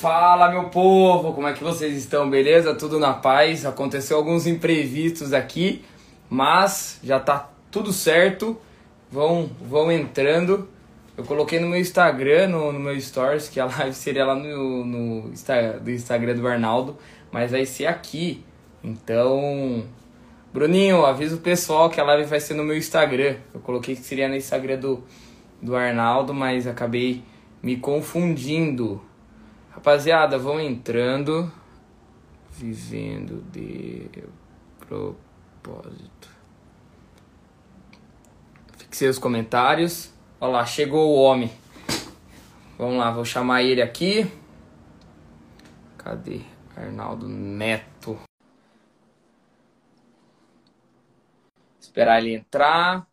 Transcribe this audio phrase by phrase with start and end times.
[0.00, 1.32] Fala, meu povo!
[1.32, 2.28] Como é que vocês estão?
[2.28, 2.74] Beleza?
[2.74, 3.64] Tudo na paz?
[3.64, 5.82] Aconteceu alguns imprevistos aqui,
[6.28, 8.58] mas já tá tudo certo.
[9.10, 10.68] Vão, vão entrando.
[11.16, 14.84] Eu coloquei no meu Instagram, no, no meu Stories, que a live seria lá no,
[14.84, 15.32] no
[15.80, 16.98] do Instagram do Arnaldo,
[17.30, 18.44] mas vai ser aqui.
[18.82, 19.84] Então,
[20.52, 23.36] Bruninho, avisa o pessoal que a live vai ser no meu Instagram.
[23.54, 25.04] Eu coloquei que seria no Instagram do,
[25.62, 27.22] do Arnaldo, mas acabei
[27.62, 29.00] me confundindo.
[29.74, 31.52] Rapaziada, vão entrando.
[32.52, 34.08] Vivendo de
[34.78, 36.28] propósito.
[38.78, 40.12] Fixei os comentários.
[40.40, 41.50] Olha lá, chegou o homem.
[42.78, 44.30] Vamos lá, vou chamar ele aqui.
[45.98, 46.42] Cadê?
[46.76, 48.16] Arnaldo Neto.
[51.80, 53.08] Esperar ele entrar.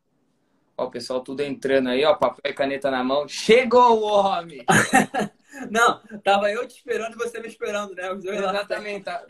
[0.78, 3.28] Ó, o pessoal tudo entrando aí, ó, papel e caneta na mão.
[3.28, 4.64] Chegou o homem!
[5.70, 8.12] Não, tava eu te esperando e você me esperando, né?
[8.12, 9.06] Os dois Exatamente.
[9.06, 9.24] Tá...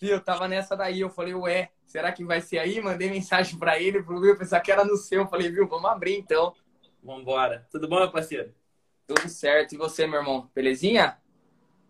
[0.00, 1.00] Viu, tava nessa daí.
[1.00, 2.80] Eu falei, ué, será que vai ser aí?
[2.80, 5.22] Mandei mensagem pra ele, pro Viu, pensar que era no seu.
[5.22, 6.54] Eu falei, viu, vamos abrir então.
[7.02, 7.66] Vambora.
[7.70, 8.52] Tudo bom, meu parceiro?
[9.06, 9.74] Tudo certo.
[9.74, 10.50] E você, meu irmão?
[10.54, 11.18] Belezinha?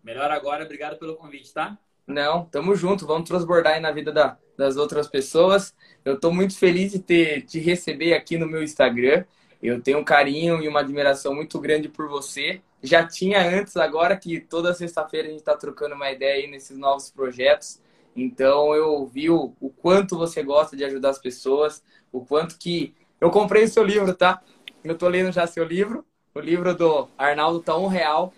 [0.03, 0.65] Melhor agora.
[0.65, 1.77] Obrigado pelo convite, tá?
[2.05, 3.07] Não, tamo junto.
[3.07, 5.73] Vamos transbordar aí na vida da, das outras pessoas.
[6.03, 9.25] Eu tô muito feliz de ter te receber aqui no meu Instagram.
[9.61, 12.61] Eu tenho um carinho e uma admiração muito grande por você.
[12.81, 16.77] Já tinha antes, agora que toda sexta-feira a gente está trocando uma ideia aí nesses
[16.77, 17.81] novos projetos.
[18.15, 22.95] Então eu vi o, o, quanto você gosta de ajudar as pessoas, o quanto que.
[23.19, 24.41] Eu comprei o seu livro, tá?
[24.83, 26.05] Eu tô lendo já seu livro.
[26.33, 28.33] O livro do Arnaldo tá um real.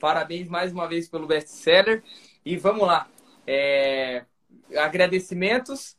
[0.00, 2.02] Parabéns mais uma vez pelo best-seller.
[2.44, 3.06] E vamos lá.
[3.46, 4.24] É...
[4.76, 5.96] Agradecimentos.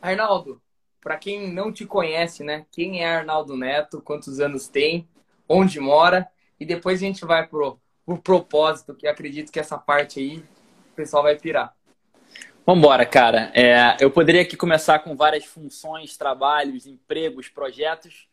[0.00, 0.60] Arnaldo,
[1.00, 2.64] para quem não te conhece, né?
[2.70, 4.00] Quem é Arnaldo Neto?
[4.00, 5.08] Quantos anos tem?
[5.48, 6.30] Onde mora?
[6.62, 10.94] E depois a gente vai pro, pro propósito, que acredito que essa parte aí o
[10.94, 11.74] pessoal vai pirar.
[12.64, 13.50] Vambora, cara.
[13.52, 18.28] É, eu poderia aqui começar com várias funções, trabalhos, empregos, projetos,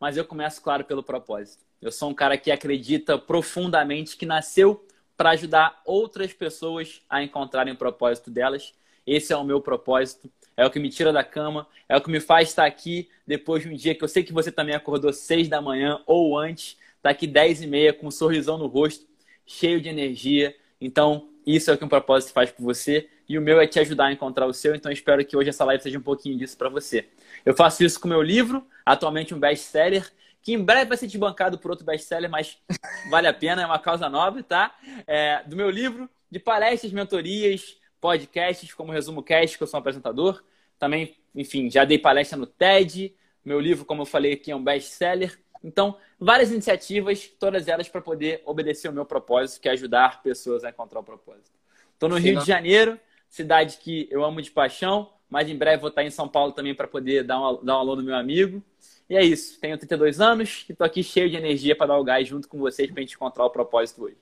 [0.00, 1.62] mas eu começo, claro, pelo propósito.
[1.82, 7.74] Eu sou um cara que acredita profundamente que nasceu para ajudar outras pessoas a encontrarem
[7.74, 8.72] o propósito delas.
[9.06, 12.10] Esse é o meu propósito é o que me tira da cama, é o que
[12.10, 15.12] me faz estar aqui depois de um dia que eu sei que você também acordou
[15.12, 19.06] seis da manhã ou antes, está aqui dez e meia com um sorrisão no rosto,
[19.44, 20.56] cheio de energia.
[20.80, 23.78] Então, isso é o que um propósito faz por você e o meu é te
[23.78, 24.74] ajudar a encontrar o seu.
[24.74, 27.06] Então, espero que hoje essa live seja um pouquinho disso para você.
[27.44, 30.10] Eu faço isso com o meu livro, atualmente um best-seller,
[30.42, 32.56] que em breve vai ser desbancado por outro best-seller, mas
[33.10, 34.74] vale a pena, é uma causa nobre, tá?
[35.06, 39.82] É, do meu livro, de palestras, mentorias, podcasts como Resumo Cast, que eu sou um
[39.82, 40.42] apresentador.
[40.78, 43.14] Também, enfim, já dei palestra no TED.
[43.44, 45.38] Meu livro, como eu falei aqui, é um best-seller.
[45.64, 50.62] Então, várias iniciativas, todas elas para poder obedecer o meu propósito, que é ajudar pessoas
[50.62, 51.50] a encontrar o propósito.
[51.94, 52.42] Estou no Sim, Rio não.
[52.42, 56.28] de Janeiro, cidade que eu amo de paixão, mas em breve vou estar em São
[56.28, 58.62] Paulo também para poder dar um, dar um alô no meu amigo.
[59.08, 59.58] E é isso.
[59.58, 62.58] Tenho 32 anos e estou aqui cheio de energia para dar o gás junto com
[62.58, 64.18] vocês para a gente encontrar o propósito hoje.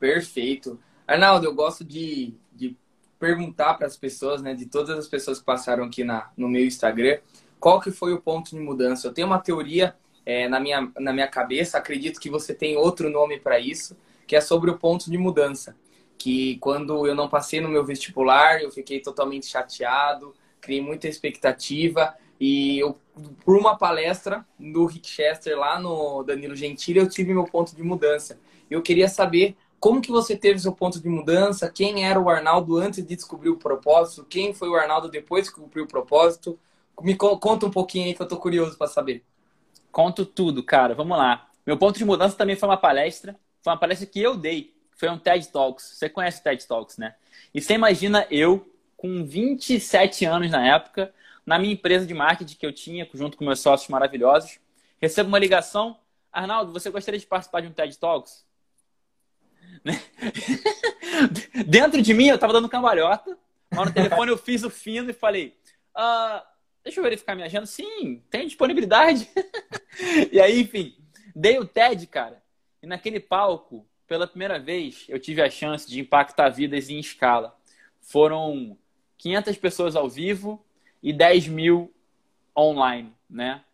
[0.00, 0.80] Perfeito.
[1.06, 2.74] Arnaldo, eu gosto de, de
[3.18, 6.64] perguntar para as pessoas, né, de todas as pessoas que passaram aqui na, no meu
[6.64, 7.18] Instagram,
[7.60, 9.06] qual que foi o ponto de mudança.
[9.06, 9.94] Eu tenho uma teoria
[10.26, 13.96] é, na, minha, na minha cabeça, acredito que você tem outro nome para isso,
[14.26, 15.76] que é sobre o ponto de mudança.
[16.16, 22.14] Que quando eu não passei no meu vestibular, eu fiquei totalmente chateado, criei muita expectativa
[22.40, 22.98] e eu,
[23.44, 27.82] por uma palestra do Rick Chester lá no Danilo Gentili, eu tive meu ponto de
[27.82, 28.38] mudança.
[28.70, 31.70] Eu queria saber como que você teve seu ponto de mudança?
[31.70, 34.24] Quem era o Arnaldo antes de descobrir o propósito?
[34.24, 36.58] Quem foi o Arnaldo depois que cumpriu o propósito?
[37.02, 39.22] Me conta um pouquinho aí que eu tô curioso para saber.
[39.94, 40.92] Conto tudo, cara.
[40.92, 41.48] Vamos lá.
[41.64, 43.38] Meu ponto de mudança também foi uma palestra.
[43.62, 44.74] Foi uma palestra que eu dei.
[44.90, 45.84] Foi um TED Talks.
[45.94, 47.14] Você conhece o TED Talks, né?
[47.54, 51.14] E você imagina eu, com 27 anos na época,
[51.46, 54.58] na minha empresa de marketing que eu tinha, junto com meus sócios maravilhosos,
[55.00, 55.96] recebo uma ligação.
[56.32, 58.44] Arnaldo, você gostaria de participar de um TED Talks?
[59.84, 60.00] Né?
[61.66, 63.36] Dentro de mim, eu tava dando cambalhota.
[63.70, 65.56] Mas no telefone eu fiz o fino e falei:
[65.94, 66.44] ah,
[66.84, 67.64] Deixa eu verificar minha agenda.
[67.64, 69.28] Sim, tem disponibilidade.
[70.30, 70.94] e aí, enfim,
[71.34, 72.42] dei o TED, cara.
[72.82, 77.58] E naquele palco, pela primeira vez, eu tive a chance de impactar vidas em escala.
[78.02, 78.76] Foram
[79.16, 80.62] 500 pessoas ao vivo
[81.02, 81.90] e 10 mil
[82.56, 83.64] online, né?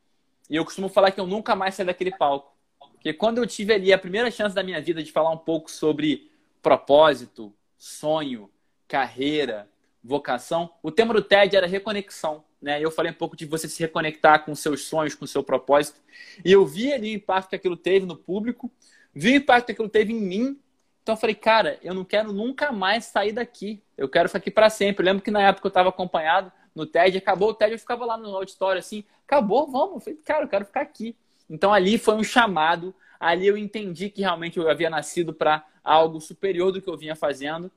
[0.48, 2.56] E eu costumo falar que eu nunca mais saí daquele palco.
[2.92, 5.70] Porque quando eu tive ali a primeira chance da minha vida de falar um pouco
[5.70, 6.30] sobre
[6.62, 8.50] propósito, sonho,
[8.86, 9.68] carreira,
[10.02, 12.44] vocação, o tema do TED era reconexão.
[12.60, 12.80] Né?
[12.80, 16.00] Eu falei um pouco de você se reconectar com seus sonhos, com seu propósito.
[16.44, 18.70] E eu vi ali o impacto que aquilo teve no público,
[19.14, 20.60] vi o impacto que aquilo teve em mim.
[21.02, 23.82] Então eu falei, cara, eu não quero nunca mais sair daqui.
[23.96, 25.02] Eu quero ficar aqui para sempre.
[25.02, 28.04] Eu lembro que na época eu estava acompanhado no TED, acabou o TED, eu ficava
[28.04, 29.94] lá no auditório assim, acabou, vamos.
[29.94, 31.16] Eu falei, cara, eu quero ficar aqui.
[31.48, 36.20] Então ali foi um chamado, ali eu entendi que realmente eu havia nascido para algo
[36.20, 37.70] superior do que eu vinha fazendo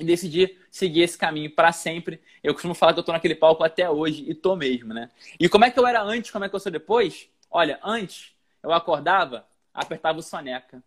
[0.00, 2.20] e decidi seguir esse caminho para sempre.
[2.42, 5.10] Eu costumo falar que eu estou naquele palco até hoje e tô mesmo, né?
[5.38, 7.28] E como é que eu era antes, como é que eu sou depois?
[7.50, 8.32] Olha, antes
[8.62, 10.82] eu acordava, apertava o soneca.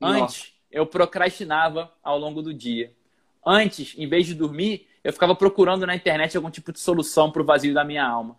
[0.00, 0.46] Antes Nossa.
[0.70, 2.92] eu procrastinava ao longo do dia.
[3.44, 7.42] Antes, em vez de dormir, eu ficava procurando na internet algum tipo de solução para
[7.42, 8.38] o vazio da minha alma.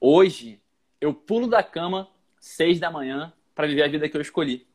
[0.00, 0.60] Hoje,
[1.00, 2.08] eu pulo da cama
[2.38, 4.66] seis da manhã para viver a vida que eu escolhi.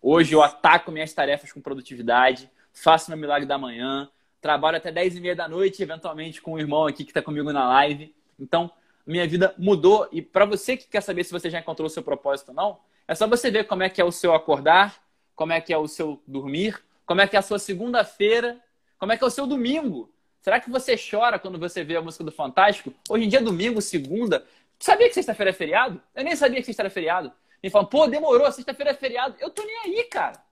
[0.00, 4.08] Hoje eu ataco minhas tarefas com produtividade, faço meu milagre da manhã,
[4.40, 7.52] trabalho até 10 e meia da noite, eventualmente com o irmão aqui que está comigo
[7.52, 8.14] na live.
[8.38, 8.70] Então,
[9.06, 10.08] minha vida mudou.
[10.10, 12.78] E para você que quer saber se você já encontrou o seu propósito ou não,
[13.06, 15.02] é só você ver como é que é o seu acordar,
[15.34, 18.60] como é que é o seu dormir, como é que é a sua segunda-feira,
[18.98, 20.12] como é que é o seu domingo.
[20.40, 22.92] Será que você chora quando você vê a música do Fantástico?
[23.08, 24.44] Hoje em dia é domingo, segunda.
[24.78, 26.02] Sabia que sexta-feira é feriado?
[26.14, 27.32] Eu nem sabia que sexta-feira é feriado.
[27.62, 29.36] Me falam, pô, demorou, sexta-feira é feriado.
[29.38, 30.42] Eu tô nem aí, cara.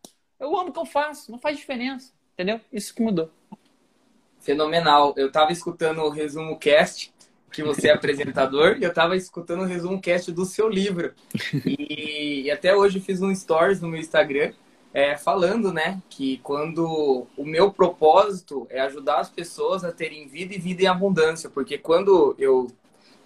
[0.41, 2.13] Eu amo o que eu faço, não faz diferença.
[2.33, 2.59] Entendeu?
[2.73, 3.31] Isso que mudou.
[4.41, 5.13] Fenomenal.
[5.17, 7.13] Eu estava escutando o resumo cast,
[7.53, 11.13] que você é apresentador, e eu estava escutando o resumo cast do seu livro.
[11.67, 14.55] E, e, até hoje fiz um stories no meu Instagram
[14.95, 20.55] é, falando, né, que quando o meu propósito é ajudar as pessoas a terem vida
[20.55, 22.69] e vida em abundância, porque quando eu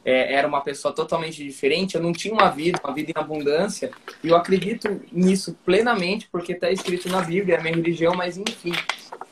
[0.04, 3.90] é, era uma pessoa totalmente diferente, eu não tinha uma vida, uma vida em abundância,
[4.22, 8.72] e eu acredito nisso plenamente, porque está escrito na Bíblia, é minha religião, mas enfim.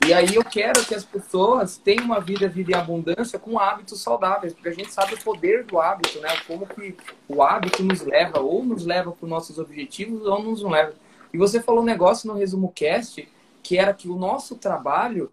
[0.06, 4.02] E aí eu quero que as pessoas tenham uma vida, vida em abundância com hábitos
[4.02, 6.28] saudáveis, porque a gente sabe o poder do hábito, né?
[6.46, 6.96] Como que
[7.28, 10.94] o hábito nos leva, ou nos leva para os nossos objetivos, ou nos leva.
[11.32, 13.28] E você falou um negócio no resumo cast,
[13.62, 15.30] que era que o nosso trabalho,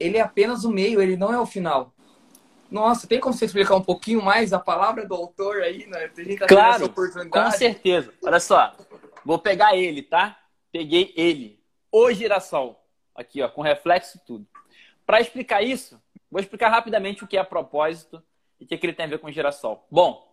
[0.00, 1.92] ele é apenas o meio, ele não é o final.
[2.70, 6.04] Nossa, tem como você explicar um pouquinho mais a palavra do autor aí, né?
[6.04, 6.92] A gente tá claro,
[7.30, 8.12] com certeza.
[8.22, 8.74] Olha só,
[9.24, 10.38] vou pegar ele, tá?
[10.70, 11.58] Peguei ele,
[11.90, 12.84] o girassol,
[13.14, 14.46] aqui ó, com reflexo e tudo.
[15.06, 16.00] Para explicar isso,
[16.30, 18.22] vou explicar rapidamente o que é propósito
[18.60, 19.86] e o que, é que ele tem a ver com girassol.
[19.90, 20.28] Bom,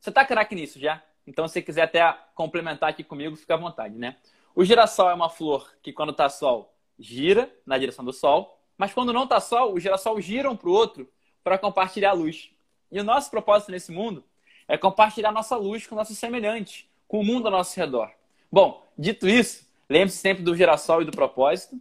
[0.00, 1.02] você tá craque nisso já?
[1.26, 4.16] Então, se você quiser até complementar aqui comigo, fica à vontade, né?
[4.54, 8.94] O girassol é uma flor que, quando tá sol, gira na direção do sol, mas
[8.94, 11.06] quando não tá sol, o girassol gira um para o outro
[11.46, 12.50] para compartilhar a luz.
[12.90, 14.24] E o nosso propósito nesse mundo
[14.66, 18.10] é compartilhar nossa luz com nossos semelhantes, com o mundo ao nosso redor.
[18.50, 21.80] Bom, dito isso, lembre-se sempre do girassol e do propósito.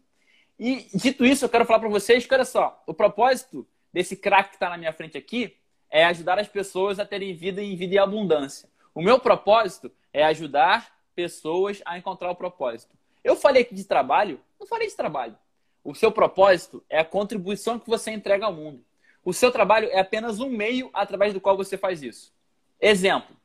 [0.59, 4.49] E dito isso, eu quero falar para vocês que, olha só, o propósito desse crack
[4.49, 5.57] que está na minha frente aqui
[5.89, 8.69] é ajudar as pessoas a terem vida em vida e abundância.
[8.93, 12.95] O meu propósito é ajudar pessoas a encontrar o propósito.
[13.23, 15.35] Eu falei aqui de trabalho, não falei de trabalho.
[15.83, 18.85] O seu propósito é a contribuição que você entrega ao mundo.
[19.25, 22.31] O seu trabalho é apenas um meio através do qual você faz isso.
[22.79, 23.35] Exemplo: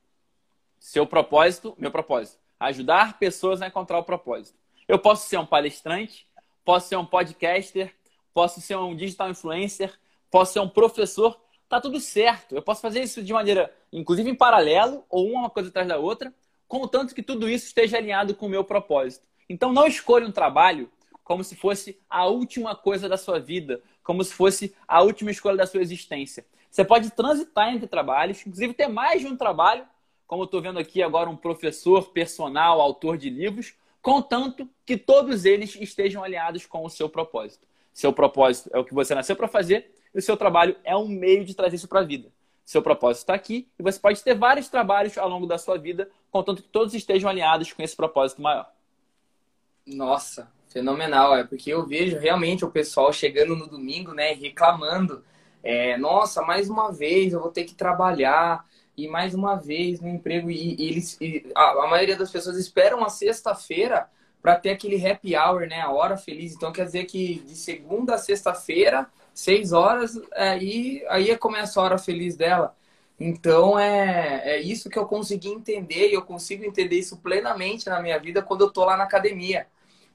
[0.79, 4.59] seu propósito, meu propósito, ajudar pessoas a encontrar o propósito.
[4.87, 6.27] Eu posso ser um palestrante,
[6.67, 7.95] posso ser um podcaster,
[8.35, 9.99] posso ser um digital influencer,
[10.31, 12.55] posso ser um professor, tá tudo certo.
[12.55, 16.35] Eu posso fazer isso de maneira, inclusive em paralelo, ou uma coisa atrás da outra,
[16.69, 19.27] contanto que tudo isso esteja alinhado com o meu propósito.
[19.49, 20.91] Então não escolha um trabalho
[21.31, 25.59] como se fosse a última coisa da sua vida, como se fosse a última escolha
[25.59, 26.45] da sua existência.
[26.69, 29.87] Você pode transitar entre trabalhos, inclusive ter mais de um trabalho,
[30.27, 35.45] como eu estou vendo aqui agora um professor personal, autor de livros, contanto que todos
[35.45, 37.65] eles estejam alinhados com o seu propósito.
[37.95, 41.07] Seu propósito é o que você nasceu para fazer e o seu trabalho é um
[41.07, 42.29] meio de trazer isso para a vida.
[42.65, 46.11] Seu propósito está aqui e você pode ter vários trabalhos ao longo da sua vida,
[46.29, 48.69] contanto que todos estejam alinhados com esse propósito maior.
[49.87, 55.25] Nossa, Fenomenal, é porque eu vejo realmente o pessoal chegando no domingo, né, reclamando.
[55.63, 58.65] É, Nossa, mais uma vez eu vou ter que trabalhar
[58.97, 60.49] e mais uma vez no emprego.
[60.49, 64.09] E, e eles, e a, a, maioria das pessoas esperam a sexta-feira
[64.41, 66.55] para ter aquele happy hour, né, a hora feliz.
[66.55, 71.99] Então quer dizer que de segunda a sexta-feira, seis horas, aí, aí começa a hora
[71.99, 72.77] feliz dela.
[73.19, 78.01] Então é, é isso que eu consegui entender e eu consigo entender isso plenamente na
[78.01, 79.67] minha vida quando eu tô lá na academia.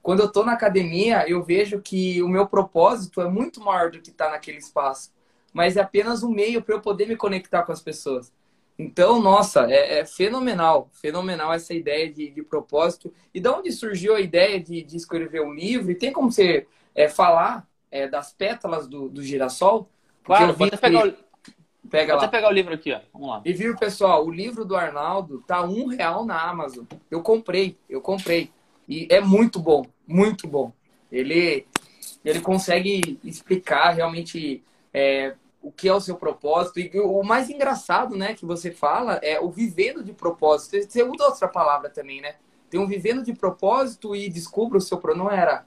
[0.05, 3.99] Quando eu estou na academia, eu vejo que o meu propósito é muito maior do
[3.99, 5.11] que estar tá naquele espaço.
[5.51, 8.31] Mas é apenas um meio para eu poder me conectar com as pessoas.
[8.77, 13.11] Então, nossa, é, é fenomenal, fenomenal essa ideia de, de, propósito.
[13.33, 15.89] E de onde surgiu a ideia de, de escrever um livro?
[15.89, 19.89] E tem como você é, falar é, das pétalas do, do girassol?
[20.23, 21.13] Porque claro, pode pegar, o...
[21.89, 22.27] Pega Vou lá.
[22.27, 22.99] até pegar o livro aqui, ó.
[23.11, 23.41] Vamos lá.
[23.43, 26.85] E viu, pessoal, o livro do Arnaldo tá um real na Amazon.
[27.09, 28.53] Eu comprei, eu comprei.
[28.87, 30.71] E é muito bom, muito bom.
[31.11, 31.65] Ele,
[32.23, 34.63] ele consegue explicar realmente
[34.93, 36.79] é, o que é o seu propósito.
[36.79, 40.77] E o mais engraçado, né, que você fala é o vivendo de propósito.
[40.81, 42.35] Você usa outra palavra também, né?
[42.69, 45.23] Tem um vivendo de propósito e descubra o seu propósito.
[45.23, 45.65] Não era.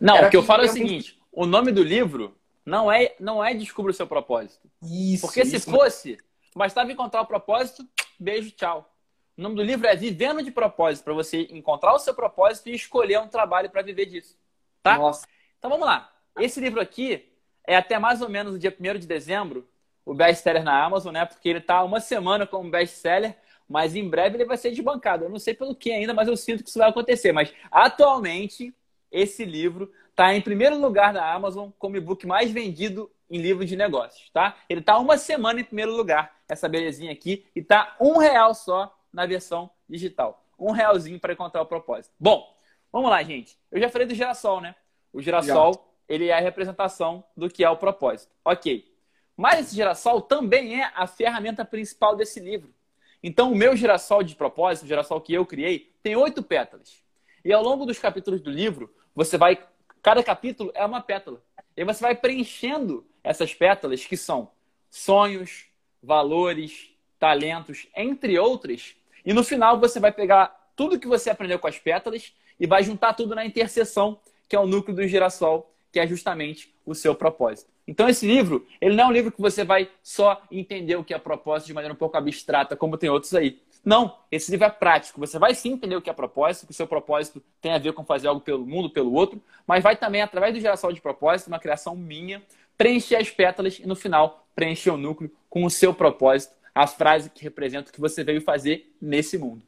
[0.00, 3.14] Não, era o que eu falo é o seguinte: o nome do livro não é,
[3.20, 4.68] não é Descubra o seu propósito.
[4.82, 5.26] Isso.
[5.26, 6.18] Porque se fosse,
[6.54, 7.86] bastava encontrar o propósito,
[8.18, 8.90] beijo, tchau.
[9.36, 12.74] O nome do livro é Vivendo de Propósito, para você encontrar o seu propósito e
[12.74, 14.38] escolher um trabalho para viver disso.
[14.80, 14.96] Tá?
[14.96, 15.26] Nossa.
[15.58, 16.12] Então vamos lá.
[16.38, 17.28] Esse livro aqui
[17.66, 19.68] é até mais ou menos o dia 1 de dezembro,
[20.04, 21.24] o best-seller na Amazon, né?
[21.24, 23.36] Porque ele está uma semana como best-seller,
[23.68, 25.24] mas em breve ele vai ser desbancado.
[25.24, 27.32] Eu não sei pelo que ainda, mas eu sinto que isso vai acontecer.
[27.32, 28.72] Mas atualmente,
[29.10, 33.74] esse livro está em primeiro lugar na Amazon como e-book mais vendido em livro de
[33.74, 34.56] negócios, tá?
[34.68, 38.94] Ele está uma semana em primeiro lugar, essa belezinha aqui, e está um real só
[39.14, 40.44] na versão digital.
[40.58, 42.12] Um realzinho para encontrar o propósito.
[42.18, 42.54] Bom,
[42.92, 43.56] vamos lá, gente.
[43.70, 44.74] Eu já falei do girassol, né?
[45.12, 48.34] O girassol, ele é a representação do que é o propósito.
[48.44, 48.92] Ok.
[49.36, 52.74] Mas esse girassol também é a ferramenta principal desse livro.
[53.22, 57.02] Então, o meu girassol de propósito, o girassol que eu criei, tem oito pétalas.
[57.44, 59.66] E ao longo dos capítulos do livro, você vai.
[60.02, 61.42] Cada capítulo é uma pétala.
[61.76, 64.50] E você vai preenchendo essas pétalas que são
[64.90, 65.66] sonhos,
[66.02, 68.94] valores, talentos, entre outras,
[69.24, 72.82] e no final você vai pegar tudo que você aprendeu com as pétalas e vai
[72.82, 77.14] juntar tudo na interseção, que é o núcleo do girassol, que é justamente o seu
[77.14, 77.70] propósito.
[77.86, 81.14] Então esse livro, ele não é um livro que você vai só entender o que
[81.14, 83.60] é propósito de maneira um pouco abstrata, como tem outros aí.
[83.84, 85.20] Não, esse livro é prático.
[85.20, 87.92] Você vai sim entender o que é propósito, que o seu propósito tem a ver
[87.92, 91.48] com fazer algo pelo mundo, pelo outro, mas vai também, através do geração de propósito,
[91.48, 92.42] uma criação minha,
[92.78, 97.30] preencher as pétalas e no final preencher o núcleo com o seu propósito as frases
[97.32, 99.62] que representam o que você veio fazer nesse mundo.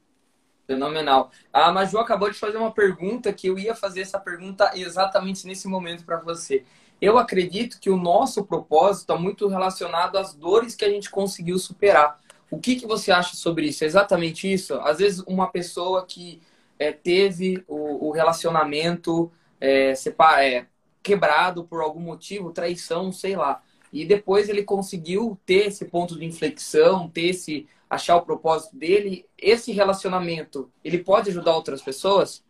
[0.66, 1.30] Fenomenal.
[1.52, 5.68] A Maju acabou de fazer uma pergunta que eu ia fazer essa pergunta exatamente nesse
[5.68, 6.64] momento para você.
[7.00, 11.58] Eu acredito que o nosso propósito está muito relacionado às dores que a gente conseguiu
[11.58, 12.18] superar.
[12.50, 13.84] O que, que você acha sobre isso?
[13.84, 14.74] É exatamente isso?
[14.80, 16.42] Às vezes, uma pessoa que
[16.78, 20.66] é, teve o, o relacionamento é, separa, é,
[21.02, 26.24] quebrado por algum motivo, traição, sei lá e depois ele conseguiu ter esse ponto de
[26.24, 32.44] inflexão, ter esse achar o propósito dele, esse relacionamento, ele pode ajudar outras pessoas?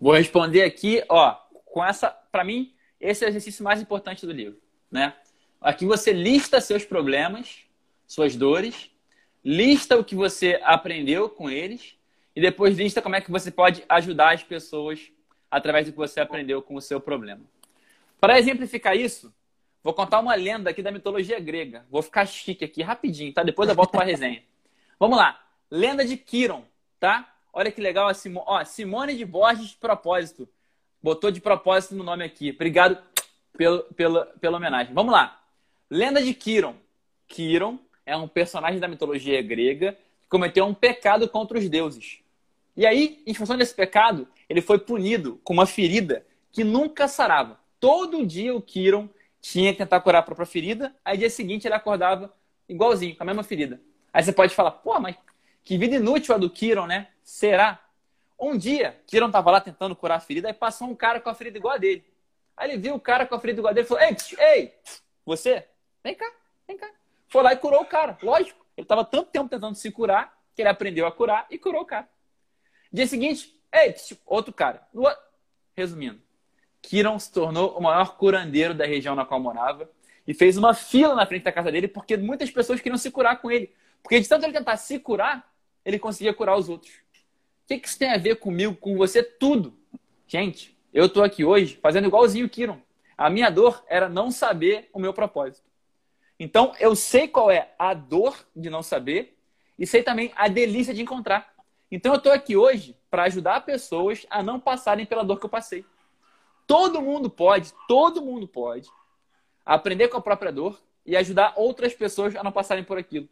[0.00, 1.34] Vou responder aqui, ó,
[1.64, 4.60] com essa, para mim, esse é o exercício mais importante do livro,
[4.90, 5.14] né?
[5.60, 7.64] Aqui você lista seus problemas,
[8.06, 8.90] suas dores,
[9.44, 11.96] lista o que você aprendeu com eles
[12.36, 15.10] e depois lista como é que você pode ajudar as pessoas
[15.50, 17.42] através do que você aprendeu com o seu problema.
[18.20, 19.32] Para exemplificar isso,
[19.82, 21.86] Vou contar uma lenda aqui da mitologia grega.
[21.90, 23.42] Vou ficar chique aqui rapidinho, tá?
[23.42, 24.42] Depois eu volto para a resenha.
[24.98, 25.40] Vamos lá.
[25.70, 26.64] Lenda de Quiron,
[26.98, 27.32] tá?
[27.52, 28.42] Olha que legal a Simo...
[28.46, 30.48] Ó, Simone de Borges de propósito.
[31.02, 32.50] Botou de propósito no nome aqui.
[32.50, 32.98] Obrigado
[33.56, 34.92] pelo, pelo, pela homenagem.
[34.92, 35.40] Vamos lá.
[35.90, 36.74] Lenda de Quiron.
[37.26, 39.92] Quiron é um personagem da mitologia grega
[40.22, 42.20] que cometeu um pecado contra os deuses.
[42.76, 47.58] E aí, em função desse pecado, ele foi punido com uma ferida que nunca sarava.
[47.78, 49.08] Todo dia o Quiron
[49.40, 52.34] tinha que tentar curar a própria ferida, aí dia seguinte ele acordava
[52.68, 53.80] igualzinho, com a mesma ferida.
[54.12, 55.16] Aí você pode falar, pô, mas
[55.64, 57.08] que vida inútil a do Kiron, né?
[57.22, 57.82] Será?
[58.38, 61.34] Um dia, Kiron tava lá tentando curar a ferida, aí passou um cara com a
[61.34, 62.04] ferida igual a dele.
[62.56, 64.74] Aí ele viu o cara com a ferida igual a dele e falou, ei, ei,
[65.24, 65.66] você,
[66.02, 66.30] vem cá,
[66.66, 66.90] vem cá.
[67.28, 68.64] Foi lá e curou o cara, lógico.
[68.76, 71.86] Ele tava tanto tempo tentando se curar, que ele aprendeu a curar e curou o
[71.86, 72.08] cara.
[72.92, 74.86] Dia seguinte, ei, outro cara.
[75.76, 76.20] Resumindo,
[76.88, 79.90] Kiron se tornou o maior curandeiro da região na qual morava
[80.26, 83.42] e fez uma fila na frente da casa dele porque muitas pessoas queriam se curar
[83.42, 83.70] com ele.
[84.02, 85.52] Porque de tanto ele tentar se curar,
[85.84, 86.90] ele conseguia curar os outros.
[86.94, 89.22] O que, que isso tem a ver comigo, com você?
[89.22, 89.76] Tudo.
[90.26, 92.80] Gente, eu estou aqui hoje fazendo igualzinho o Kiron.
[93.18, 95.68] A minha dor era não saber o meu propósito.
[96.40, 99.36] Então, eu sei qual é a dor de não saber
[99.78, 101.52] e sei também a delícia de encontrar.
[101.92, 105.50] Então, eu estou aqui hoje para ajudar pessoas a não passarem pela dor que eu
[105.50, 105.84] passei.
[106.68, 108.90] Todo mundo pode, todo mundo pode
[109.64, 113.26] aprender com a própria dor e ajudar outras pessoas a não passarem por aquilo.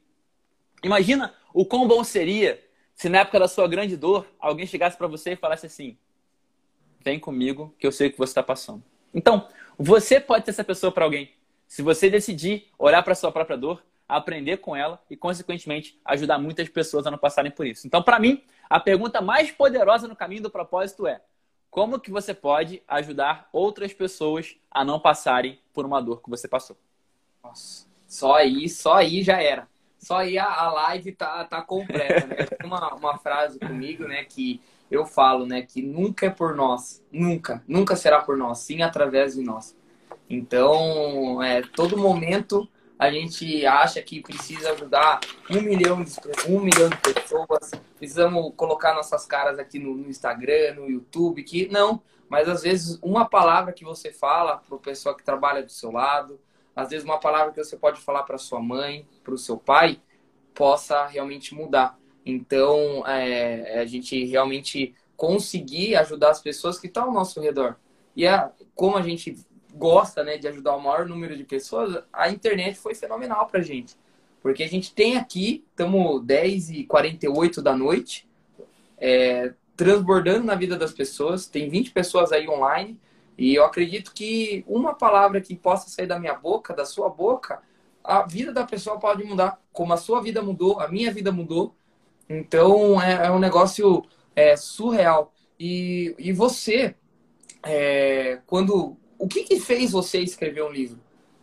[0.83, 2.65] Imagina o quão bom seria
[2.95, 5.99] se na época da sua grande dor alguém chegasse para você e falasse assim:
[7.05, 8.83] vem comigo que eu sei o que você está passando.
[9.13, 9.47] Então,
[9.79, 11.31] você pode ser essa pessoa para alguém.
[11.69, 16.39] Se você decidir olhar para a sua própria dor, aprender com ela e, consequentemente, ajudar
[16.39, 17.87] muitas pessoas a não passarem por isso.
[17.87, 21.21] Então, para mim, a pergunta mais poderosa no caminho do propósito é:
[21.77, 26.49] como que você pode ajudar outras pessoas a não passarem por uma dor que você
[26.49, 26.75] passou?
[27.45, 29.69] Nossa, só aí, só aí já era.
[29.99, 32.37] Só aí a, a live tá, tá completa, né?
[32.47, 34.59] Tem uma, uma frase comigo, né, que
[34.91, 39.35] eu falo, né, que nunca é por nós, nunca, nunca será por nós, sim através
[39.35, 39.77] de nós.
[40.31, 42.67] Então, é, todo momento
[42.99, 46.13] a gente acha que precisa ajudar um milhão de,
[46.49, 51.69] um milhão de pessoas, precisamos colocar nossas caras aqui no, no Instagram, no YouTube, que
[51.69, 55.71] não, mas às vezes uma palavra que você fala para o pessoal que trabalha do
[55.71, 56.41] seu lado,
[56.75, 60.01] às vezes uma palavra que você pode falar para sua mãe, para o seu pai,
[60.55, 61.99] possa realmente mudar.
[62.25, 67.77] Então, é, a gente realmente conseguir ajudar as pessoas que estão ao nosso redor.
[68.15, 69.39] E é, como a gente
[69.77, 73.63] gosta né, de ajudar o maior número de pessoas, a internet foi fenomenal para a
[73.63, 73.97] gente.
[74.43, 78.29] Porque a gente tem aqui, estamos 10h48 da noite,
[78.99, 82.99] é, transbordando na vida das pessoas, tem 20 pessoas aí online,
[83.37, 87.61] e eu acredito que uma palavra que possa sair da minha boca, da sua boca,
[88.03, 89.61] a vida da pessoa pode mudar.
[89.73, 91.75] Como a sua vida mudou, a minha vida mudou.
[92.29, 94.05] Então é, é um negócio
[94.35, 95.35] é, surreal.
[95.61, 96.95] E, e você,
[97.63, 100.99] é, quando o que, que fez você escrever um livro?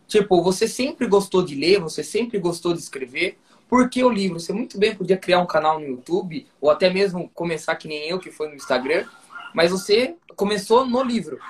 [0.06, 3.38] Tipo, você sempre gostou de ler, você sempre gostou de escrever.
[3.68, 4.38] Por que o livro?
[4.38, 8.08] Você muito bem podia criar um canal no YouTube, ou até mesmo começar que nem
[8.08, 9.06] eu, que foi no Instagram,
[9.54, 11.40] mas você começou no livro.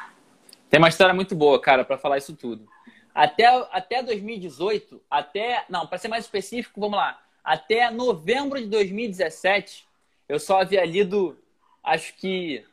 [0.71, 2.67] Tem uma história muito boa, cara, para falar isso tudo.
[3.15, 5.65] Até, até 2018, até.
[5.69, 7.21] Não, para ser mais específico, vamos lá.
[7.45, 9.87] Até novembro de 2017,
[10.29, 11.37] eu só havia lido,
[11.83, 12.65] acho que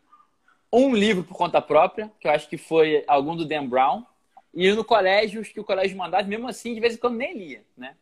[0.72, 4.06] um livro por conta própria, que eu acho que foi algum do Dan Brown,
[4.54, 7.38] e no colégio, os que o colégio mandava, mesmo assim, de vez em quando nem
[7.38, 7.96] lia, né?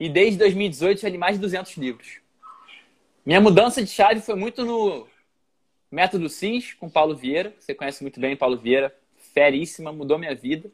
[0.00, 2.20] E desde 2018 eu li mais de 200 livros.
[3.24, 5.06] Minha mudança de chave foi muito no
[5.90, 7.54] Método Sims, com Paulo Vieira.
[7.58, 8.94] Você conhece muito bem Paulo Vieira,
[9.34, 10.70] feríssima, mudou minha vida.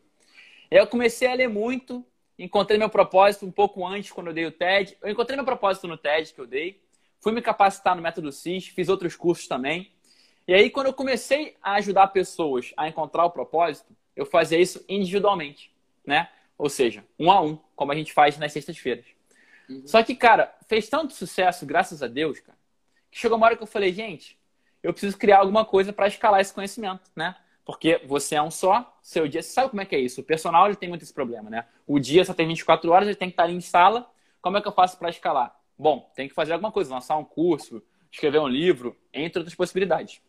[0.71, 2.04] Eu comecei a ler muito,
[2.38, 4.97] encontrei meu propósito um pouco antes, quando eu dei o TED.
[5.02, 6.80] Eu encontrei meu propósito no TED que eu dei,
[7.21, 9.90] fui me capacitar no Método SIS, fiz outros cursos também.
[10.49, 14.83] E aí, quando eu comecei a ajudar pessoas a encontrar o propósito, eu fazia isso
[14.88, 15.71] individualmente,
[16.07, 16.31] né?
[16.57, 19.04] Ou seja, um a um, como a gente faz nas sextas-feiras.
[19.69, 19.82] Uhum.
[19.87, 22.56] Só que, cara, fez tanto sucesso, graças a Deus, cara,
[23.11, 24.39] que chegou uma hora que eu falei, gente,
[24.82, 27.37] eu preciso criar alguma coisa para escalar esse conhecimento, né?
[27.63, 30.23] Porque você é um só, seu dia, você sabe como é que é isso?
[30.23, 31.67] O personal ele tem muito esse problema, né?
[31.87, 34.11] O dia só tem 24 horas, ele tem que estar ali em sala.
[34.41, 35.54] Como é que eu faço para escalar?
[35.78, 40.23] Bom, tem que fazer alguma coisa, lançar um curso, escrever um livro, entre outras possibilidades.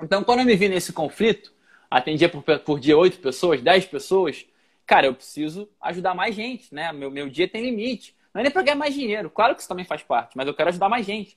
[0.00, 1.52] Então, quando eu me vi nesse conflito,
[1.90, 4.46] atendia por, por dia oito pessoas, dez pessoas,
[4.86, 6.92] cara, eu preciso ajudar mais gente, né?
[6.92, 8.16] Meu, meu dia tem limite.
[8.32, 10.54] Não é nem para ganhar mais dinheiro, claro que isso também faz parte, mas eu
[10.54, 11.34] quero ajudar mais gente.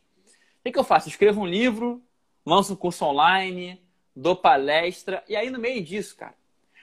[0.60, 1.10] O que, que eu faço?
[1.10, 2.02] escrevo um livro,
[2.46, 3.82] lanço um curso online,
[4.16, 6.34] dou palestra, e aí no meio disso, cara,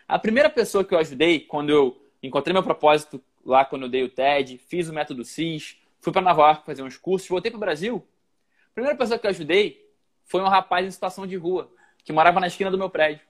[0.06, 4.04] a primeira pessoa que eu ajudei, quando eu encontrei meu propósito lá, quando eu dei
[4.04, 7.56] o TED, fiz o método CIS, fui para Nova York fazer uns cursos, voltei para
[7.56, 8.06] o Brasil,
[8.70, 9.81] a primeira pessoa que eu ajudei
[10.24, 11.70] foi um rapaz em situação de rua,
[12.04, 13.24] que morava na esquina do meu prédio.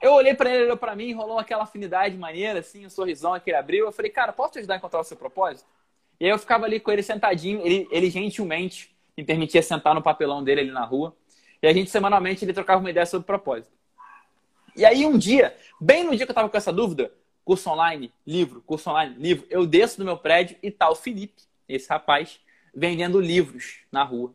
[0.00, 3.38] Eu olhei para ele, ele olhou para mim, rolou aquela afinidade maneira, assim, um sorrisão
[3.38, 3.86] que ele abriu.
[3.86, 5.68] Eu falei, cara, posso te ajudar a encontrar o seu propósito?
[6.18, 10.02] E aí eu ficava ali com ele sentadinho, ele, ele gentilmente me permitia sentar no
[10.02, 11.16] papelão dele ali na rua.
[11.62, 13.72] E a gente, semanalmente, ele trocava uma ideia sobre propósito.
[14.74, 17.12] E aí, um dia, bem no dia que eu estava com essa dúvida,
[17.44, 21.42] curso online, livro, curso online, livro, eu desço do meu prédio e tá o Felipe,
[21.68, 22.40] esse rapaz,
[22.74, 24.34] vendendo livros na rua.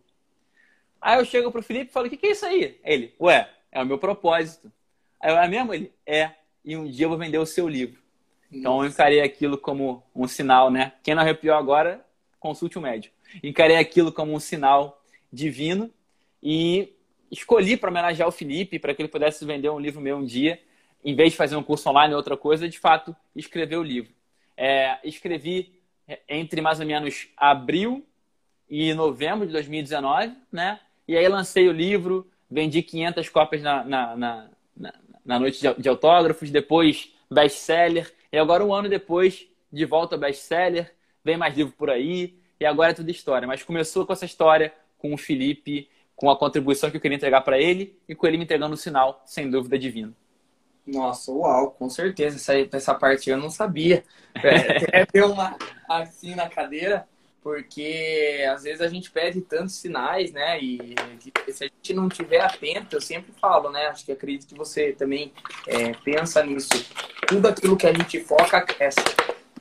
[1.01, 2.79] Aí eu chego pro Felipe e falo, o que, que é isso aí?
[2.83, 4.71] Ele, ué, é o meu propósito.
[5.19, 5.73] Aí eu, é mesmo?
[5.73, 6.31] Ele, é,
[6.63, 8.01] e um dia eu vou vender o seu livro.
[8.51, 10.93] Então eu encarei aquilo como um sinal, né?
[11.03, 12.05] Quem não arrepiou agora,
[12.39, 13.15] consulte o um médico.
[13.43, 15.91] Encarei aquilo como um sinal divino
[16.41, 16.93] e
[17.29, 20.61] escolhi para homenagear o Felipe, para que ele pudesse vender um livro meu um dia,
[21.03, 24.11] em vez de fazer um curso online ou outra coisa, de fato, escrever o livro.
[24.55, 25.77] É, escrevi
[26.27, 28.05] entre mais ou menos abril
[28.69, 30.79] e novembro de 2019, né?
[31.07, 34.49] E aí lancei o livro, vendi 500 cópias na, na, na,
[35.25, 40.93] na noite de autógrafos, depois best-seller, e agora um ano depois, de volta ao best-seller,
[41.23, 43.47] vem mais livro por aí, e agora é tudo história.
[43.47, 47.41] Mas começou com essa história, com o Felipe, com a contribuição que eu queria entregar
[47.41, 50.15] para ele, e com ele me entregando um sinal, sem dúvida, divino.
[50.85, 52.37] Nossa, uau, com certeza.
[52.37, 54.03] Essa, essa parte eu não sabia.
[54.93, 55.57] É, deu uma
[55.89, 57.07] assim na cadeira
[57.47, 60.61] porque às vezes a gente pede tantos sinais, né?
[60.61, 60.93] E
[61.47, 63.85] se a gente não tiver atento, eu sempre falo, né?
[63.87, 65.31] Acho que acredito que você também
[65.65, 66.85] é, pensa nisso.
[67.25, 68.99] Tudo aquilo que a gente foca cresce.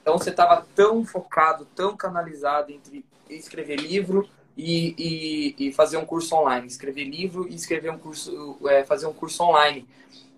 [0.02, 6.04] Então você estava tão focado, tão canalizado entre escrever livro e, e, e, fazer um
[6.04, 9.86] curso online, escrever livro e escrever um curso, é, fazer um curso online.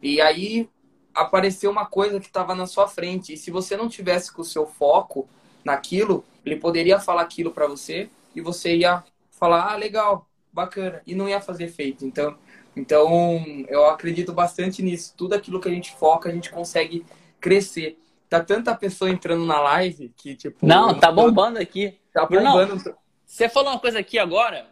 [0.02, 0.68] E aí
[1.14, 3.32] apareceu uma coisa que estava na sua frente.
[3.32, 5.26] E se você não tivesse com o seu foco
[5.64, 11.02] naquilo, ele poderia falar aquilo para você e você ia falar: ah, legal, bacana.
[11.06, 12.04] E não ia fazer efeito.
[12.04, 12.36] Então,
[12.76, 15.14] então eu acredito bastante nisso.
[15.16, 17.04] Tudo aquilo que a gente foca, a gente consegue
[17.40, 17.98] crescer.
[18.28, 20.66] Tá tanta pessoa entrando na live que, tipo.
[20.66, 21.98] Não, tá bombando aqui.
[22.12, 22.76] Tá bombando.
[22.76, 24.66] Bruno, você falou uma coisa aqui agora.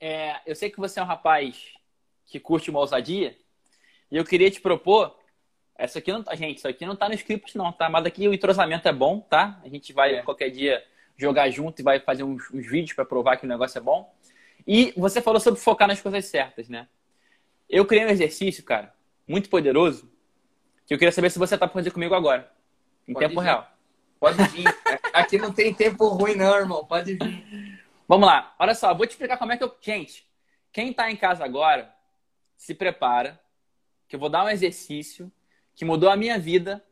[0.00, 1.56] É, eu sei que você é um rapaz
[2.26, 3.36] que curte uma ousadia.
[4.10, 5.16] E eu queria te propor.
[5.76, 7.88] Essa aqui não tá, gente, isso aqui não tá no script, não, tá?
[7.88, 9.60] Mas aqui o entrosamento é bom, tá?
[9.64, 10.22] A gente vai é.
[10.22, 10.82] qualquer dia
[11.16, 14.14] jogar junto e vai fazer uns, uns vídeos para provar que o negócio é bom.
[14.66, 16.88] E você falou sobre focar nas coisas certas, né?
[17.68, 18.94] Eu criei um exercício, cara,
[19.26, 20.10] muito poderoso,
[20.86, 22.50] que eu queria saber se você tá fazendo comigo agora,
[23.06, 23.46] em Pode tempo vir.
[23.46, 23.72] real.
[24.20, 24.66] Pode vir.
[25.12, 26.84] Aqui não tem tempo ruim, não, irmão.
[26.84, 27.82] Pode vir.
[28.06, 28.54] Vamos lá.
[28.58, 29.74] Olha só, vou te explicar como é que eu.
[29.80, 30.28] Gente,
[30.72, 31.92] quem tá em casa agora,
[32.56, 33.40] se prepara,
[34.06, 35.32] que eu vou dar um exercício
[35.74, 36.84] que mudou a minha vida,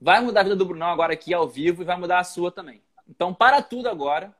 [0.00, 2.52] vai mudar a vida do Brunão agora aqui ao vivo e vai mudar a sua
[2.52, 2.82] também.
[3.08, 4.34] Então, para tudo agora,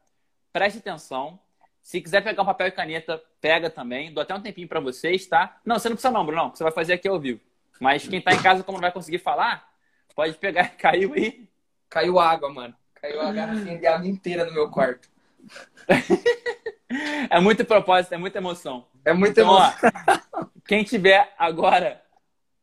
[0.52, 1.38] preste atenção.
[1.82, 4.12] Se quiser pegar um papel e caneta, pega também.
[4.12, 5.58] Dou até um tempinho para vocês, tá?
[5.64, 6.50] Não, você não precisa não, Bruno.
[6.54, 7.40] Você vai fazer aqui ao vivo.
[7.80, 9.66] Mas quem tá em casa, como não vai conseguir falar,
[10.14, 10.68] pode pegar.
[10.76, 11.48] Caiu aí.
[11.88, 12.74] Caiu água, mano.
[13.00, 15.08] Caiu a garrafinha de água inteira no meu quarto.
[17.30, 18.86] é muito propósito, é muita emoção.
[19.04, 19.90] É muita então, emoção.
[20.34, 22.02] Ó, quem tiver agora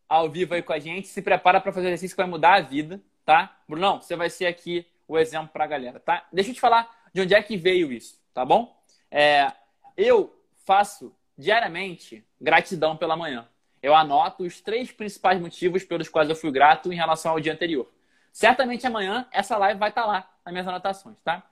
[0.08, 2.62] ao vivo aí com a gente, se prepara para fazer exercício que vai mudar a
[2.62, 3.58] vida, tá?
[3.68, 6.28] Brunão, você vai ser aqui o exemplo para a galera, tá?
[6.32, 8.76] Deixa eu te falar de onde é que veio isso, tá bom?
[9.10, 9.52] É,
[9.96, 13.48] eu faço diariamente gratidão pela manhã.
[13.82, 17.54] Eu anoto os três principais motivos pelos quais eu fui grato em relação ao dia
[17.54, 17.92] anterior.
[18.32, 21.44] Certamente amanhã essa live vai estar tá lá nas minhas anotações, tá?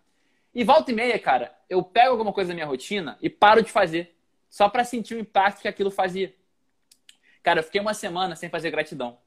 [0.53, 3.71] E volta e meia, cara, eu pego alguma coisa da minha rotina e paro de
[3.71, 4.15] fazer,
[4.49, 6.33] só para sentir o impacto que aquilo fazia.
[7.41, 9.17] Cara, eu fiquei uma semana sem fazer gratidão.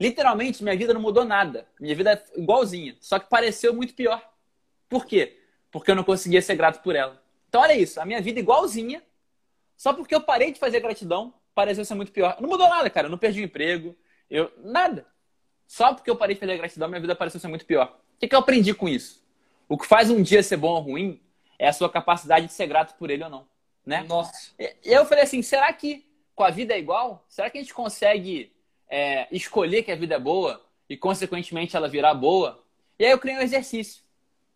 [0.00, 1.68] Literalmente, minha vida não mudou nada.
[1.78, 2.96] Minha vida é igualzinha.
[3.00, 4.26] Só que pareceu muito pior.
[4.88, 5.38] Por quê?
[5.70, 7.22] Porque eu não conseguia ser grato por ela.
[7.48, 8.00] Então, olha isso.
[8.00, 9.02] A minha vida é igualzinha.
[9.76, 12.36] Só porque eu parei de fazer gratidão, pareceu ser muito pior.
[12.40, 13.06] Não mudou nada, cara.
[13.06, 13.94] Eu não perdi o emprego.
[14.30, 14.50] Eu...
[14.64, 15.06] Nada.
[15.66, 18.00] Só porque eu parei de fazer gratidão, minha vida pareceu ser muito pior.
[18.16, 19.22] O que, que eu aprendi com isso?
[19.68, 21.20] O que faz um dia ser bom ou ruim
[21.58, 23.46] é a sua capacidade de ser grato por ele ou não.
[23.86, 24.02] Né?
[24.08, 24.52] Nossa.
[24.58, 27.24] E eu falei assim: será que com a vida é igual?
[27.28, 28.52] Será que a gente consegue
[28.90, 32.62] é, escolher que a vida é boa e, consequentemente, ela virar boa.
[32.98, 34.02] E aí eu criei um exercício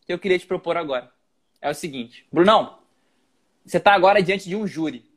[0.04, 1.10] que eu queria te propor agora.
[1.60, 2.78] É o seguinte, Brunão,
[3.64, 5.10] você está agora diante de um júri.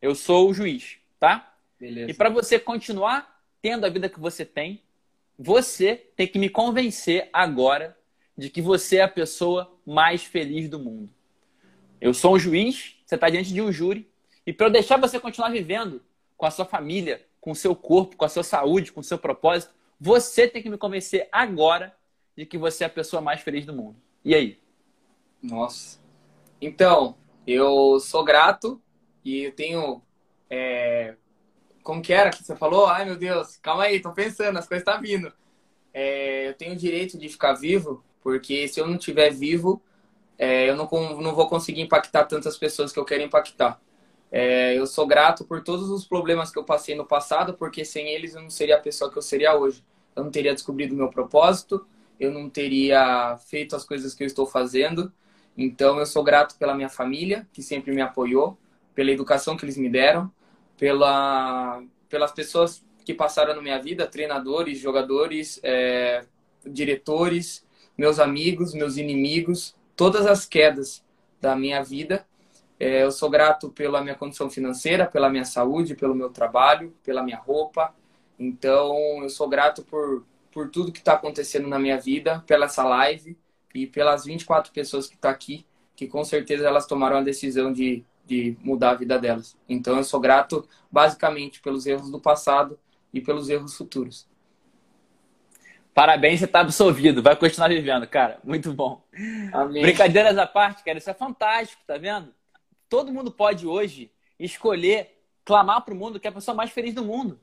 [0.00, 1.56] Eu sou o juiz, tá?
[1.80, 2.10] Beleza.
[2.10, 4.82] E para você continuar tendo a vida que você tem,
[5.36, 7.96] você tem que me convencer agora
[8.36, 11.10] de que você é a pessoa mais feliz do mundo.
[12.00, 14.08] Eu sou um juiz, você está diante de um júri,
[14.46, 16.00] e para eu deixar você continuar vivendo
[16.36, 19.18] com a sua família, com o seu corpo, com a sua saúde, com o seu
[19.18, 21.94] propósito, você tem que me convencer agora
[22.36, 23.96] de que você é a pessoa mais feliz do mundo.
[24.24, 24.60] E aí?
[25.42, 25.98] Nossa.
[26.60, 28.80] Então, eu sou grato
[29.24, 30.02] e eu tenho.
[30.50, 31.16] É...
[31.82, 32.86] Como que era que você falou?
[32.86, 35.32] Ai, meu Deus, calma aí, tô pensando, as coisas estão tá vindo.
[35.92, 36.48] É...
[36.48, 39.82] Eu tenho o direito de ficar vivo, porque se eu não estiver vivo,
[40.36, 40.68] é...
[40.68, 40.88] eu não,
[41.20, 43.80] não vou conseguir impactar tantas pessoas que eu quero impactar.
[44.30, 48.08] É, eu sou grato por todos os problemas que eu passei no passado, porque sem
[48.08, 49.82] eles eu não seria a pessoa que eu seria hoje.
[50.14, 51.86] Eu não teria descobrido o meu propósito,
[52.18, 55.12] eu não teria feito as coisas que eu estou fazendo.
[55.56, 58.58] Então eu sou grato pela minha família, que sempre me apoiou,
[58.94, 60.30] pela educação que eles me deram,
[60.76, 66.24] pela, pelas pessoas que passaram na minha vida, treinadores, jogadores, é,
[66.66, 71.02] diretores, meus amigos, meus inimigos, todas as quedas
[71.40, 72.26] da minha vida
[72.78, 77.22] é, eu sou grato pela minha condição financeira, pela minha saúde, pelo meu trabalho, pela
[77.22, 77.92] minha roupa.
[78.38, 82.84] Então, eu sou grato por, por tudo que está acontecendo na minha vida, pela essa
[82.84, 83.36] live
[83.74, 87.72] e pelas 24 pessoas que estão tá aqui, que com certeza elas tomaram a decisão
[87.72, 89.56] de, de mudar a vida delas.
[89.68, 92.78] Então, eu sou grato basicamente pelos erros do passado
[93.12, 94.28] e pelos erros futuros.
[95.92, 97.20] Parabéns, você está absolvido.
[97.24, 98.38] Vai continuar vivendo, cara.
[98.44, 99.02] Muito bom.
[99.52, 99.82] Amém.
[99.82, 100.96] Brincadeiras à parte, cara.
[100.96, 102.37] Isso é fantástico, tá vendo?
[102.88, 106.94] Todo mundo pode hoje escolher clamar para o mundo que é a pessoa mais feliz
[106.94, 107.38] do mundo.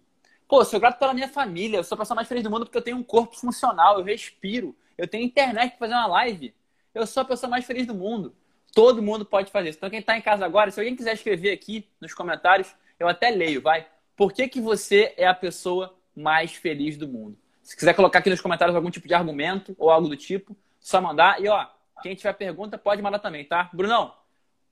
[0.48, 2.66] Pô, eu sou grato pela minha família, eu sou a pessoa mais feliz do mundo
[2.66, 6.54] porque eu tenho um corpo funcional, eu respiro, eu tenho internet para fazer uma live.
[6.94, 8.36] Eu sou a pessoa mais feliz do mundo.
[8.74, 9.78] Todo mundo pode fazer isso.
[9.78, 13.30] Então, quem está em casa agora, se alguém quiser escrever aqui nos comentários, eu até
[13.30, 13.88] leio, vai.
[14.16, 17.38] Por que, que você é a pessoa mais feliz do mundo?
[17.62, 21.02] Se quiser colocar aqui nos comentários algum tipo de argumento ou algo do tipo, só
[21.02, 21.42] mandar.
[21.42, 21.66] E ó,
[22.02, 23.70] quem tiver pergunta pode mandar também, tá?
[23.74, 24.14] Brunão,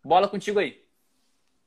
[0.04, 0.84] Bola contigo aí.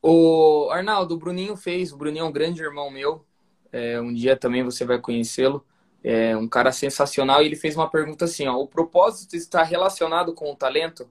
[0.01, 1.91] O Arnaldo, o Bruninho fez.
[1.91, 3.25] O Bruninho é um grande irmão meu.
[3.71, 5.65] É, um dia também você vai conhecê-lo.
[6.03, 7.41] É um cara sensacional.
[7.41, 11.09] E ele fez uma pergunta assim: ó, o propósito está relacionado com o talento?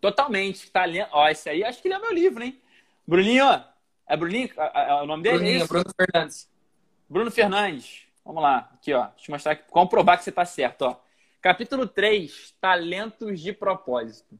[0.00, 0.70] Totalmente.
[0.70, 1.08] Talento.
[1.12, 2.60] Ó, esse aí acho que ele é meu livro, hein?
[3.06, 3.44] Bruninho,
[4.08, 4.50] é Bruninho?
[4.56, 5.38] É, é o nome dele?
[5.38, 6.50] Bruninho, é Bruno Fernandes.
[7.08, 8.06] Bruno Fernandes.
[8.24, 9.06] Vamos lá, aqui, ó.
[9.08, 11.00] Deixa eu mostrar aqui, comprovar que você está certo, ó.
[11.40, 14.38] Capítulo 3, talentos de propósito.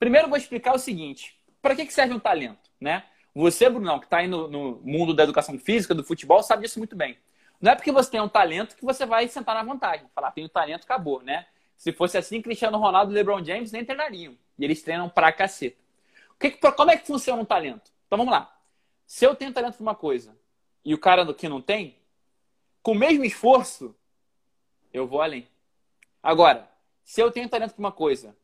[0.00, 3.04] Primeiro vou explicar o seguinte: para que, serve um talento, né?
[3.34, 6.80] Você, Brunão, que está aí no, no, mundo da educação física, do futebol, sabe disso
[6.80, 7.18] muito bem.
[7.60, 10.06] Não é porque você tem um talento que você vai sentar na vantagem.
[10.14, 11.46] Falar, tenho talento, acabou, né?
[11.76, 14.36] Se fosse assim, Cristiano Ronaldo e LeBron James nem treinariam.
[14.58, 15.76] E eles treinam pra caceta.
[16.38, 17.92] Que, como é que funciona um talento?
[18.06, 18.58] Então vamos lá.
[19.06, 20.36] Se eu tenho talento para uma coisa
[20.82, 21.98] e o cara que não tem,
[22.82, 23.94] com o mesmo esforço,
[24.92, 25.46] eu vou além.
[26.22, 26.68] Agora,
[27.04, 28.34] se eu tenho talento para uma coisa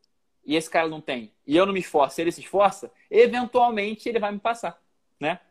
[0.47, 4.17] e esse cara não tem, e eu não me esforço, ele se esforça, eventualmente ele
[4.17, 4.81] vai me passar,
[5.19, 5.41] né?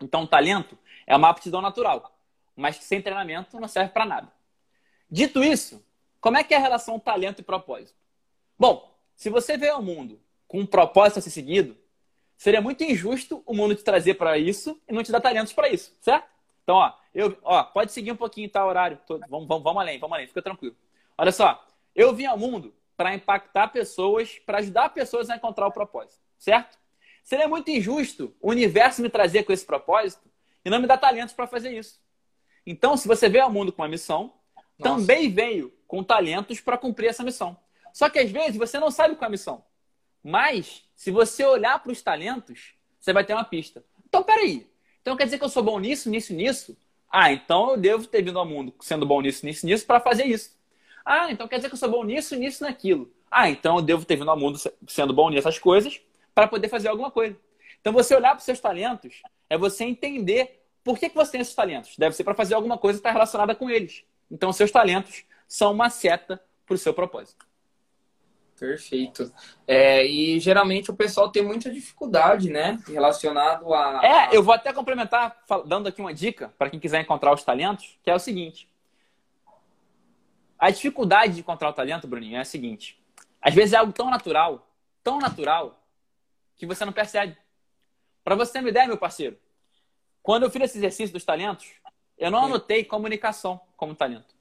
[0.00, 2.18] Então, talento é uma aptidão natural,
[2.56, 4.32] mas que sem treinamento não serve para nada.
[5.10, 5.84] Dito isso,
[6.18, 7.98] como é que é a relação talento e propósito?
[8.58, 10.18] Bom, se você veio ao mundo
[10.48, 11.76] com um propósito a ser seguido,
[12.36, 15.68] seria muito injusto o mundo te trazer para isso e não te dar talentos para
[15.68, 16.26] isso, certo?
[16.62, 18.64] Então, ó, eu, ó, pode seguir um pouquinho, tá?
[18.64, 18.98] Horário.
[19.06, 20.74] Tô, vamos, vamos, vamos além, vamos além, fica tranquilo.
[21.18, 21.62] Olha só,
[21.94, 26.78] eu vim ao mundo para impactar pessoas, para ajudar pessoas a encontrar o propósito, certo?
[27.24, 30.30] Seria muito injusto o universo me trazer com esse propósito
[30.64, 32.00] e não me dar talentos para fazer isso.
[32.64, 34.32] Então, se você veio ao mundo com uma missão,
[34.78, 35.00] Nossa.
[35.00, 37.56] também veio com talentos para cumprir essa missão.
[37.92, 39.64] Só que às vezes você não sabe qual é a missão.
[40.22, 43.84] Mas, se você olhar para os talentos, você vai ter uma pista.
[44.06, 44.70] Então, peraí.
[45.00, 46.76] Então quer dizer que eu sou bom nisso, nisso, nisso?
[47.10, 50.24] Ah, então eu devo ter vindo ao mundo sendo bom nisso, nisso, nisso para fazer
[50.24, 50.56] isso.
[51.04, 53.10] Ah, então quer dizer que eu sou bom nisso, nisso, naquilo.
[53.30, 56.00] Ah, então eu devo ter vindo ao mundo sendo bom nessas coisas
[56.34, 57.36] para poder fazer alguma coisa.
[57.80, 61.40] Então você olhar para os seus talentos é você entender por que, que você tem
[61.40, 61.96] esses talentos.
[61.96, 64.04] Deve ser para fazer alguma coisa que está relacionada com eles.
[64.30, 67.46] Então seus talentos são uma seta para o seu propósito.
[68.62, 69.32] Perfeito.
[69.66, 72.78] É, e geralmente o pessoal tem muita dificuldade, né?
[72.86, 74.00] Relacionado a.
[74.04, 75.36] É, eu vou até complementar,
[75.66, 78.68] dando aqui uma dica para quem quiser encontrar os talentos, que é o seguinte.
[80.62, 83.02] A dificuldade de encontrar o talento, Bruninho, é a seguinte.
[83.40, 84.70] Às vezes é algo tão natural,
[85.02, 85.82] tão natural,
[86.56, 87.36] que você não percebe.
[88.22, 89.36] Para você ter uma ideia, meu parceiro,
[90.22, 91.72] quando eu fiz esse exercício dos talentos,
[92.16, 94.34] eu não anotei comunicação como talento.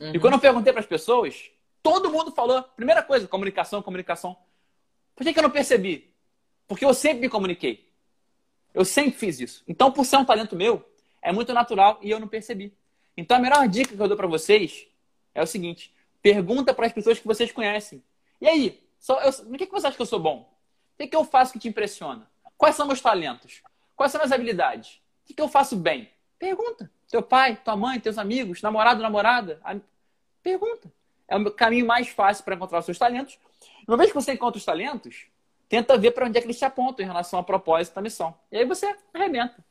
[0.00, 0.12] Uhum.
[0.14, 2.62] E quando eu perguntei para as pessoas, Todo mundo falou.
[2.62, 4.36] Primeira coisa, comunicação, comunicação.
[5.14, 6.12] Por que, que eu não percebi?
[6.66, 7.88] Porque eu sempre me comuniquei.
[8.74, 9.64] Eu sempre fiz isso.
[9.66, 10.86] Então, por ser um talento meu,
[11.22, 12.76] é muito natural e eu não percebi.
[13.16, 14.86] Então, a melhor dica que eu dou para vocês
[15.38, 18.02] é o seguinte: pergunta para as pessoas que vocês conhecem.
[18.40, 20.40] E aí, só eu, no que, que você acha que eu sou bom?
[20.94, 22.28] O que, que eu faço que te impressiona?
[22.56, 23.62] Quais são meus talentos?
[23.96, 25.00] Quais são minhas habilidades?
[25.22, 26.10] O que, que eu faço bem?
[26.38, 26.90] Pergunta.
[27.08, 29.60] Teu pai, tua mãe, teus amigos, namorado, namorada.
[30.42, 30.92] Pergunta
[31.28, 33.38] é o caminho mais fácil para encontrar os seus talentos.
[33.86, 35.26] Uma vez que você encontra os talentos,
[35.68, 38.34] tenta ver para onde é que eles te apontam em relação ao propósito da missão.
[38.50, 39.62] E aí você arrebenta.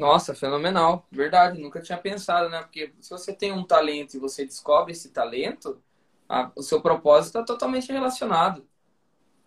[0.00, 1.06] Nossa, fenomenal.
[1.12, 2.62] Verdade, nunca tinha pensado, né?
[2.62, 5.78] Porque se você tem um talento e você descobre esse talento,
[6.26, 8.64] a, o seu propósito está totalmente relacionado.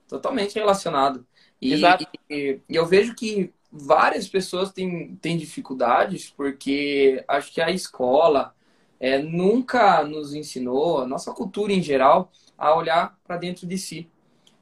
[0.07, 1.25] Totalmente relacionado.
[1.59, 2.05] E, Exato.
[2.29, 8.53] E, e, eu vejo que várias pessoas têm, têm dificuldades porque acho que a escola,
[8.99, 14.07] é, nunca nos ensinou, a nossa cultura em geral, a olhar para dentro de si.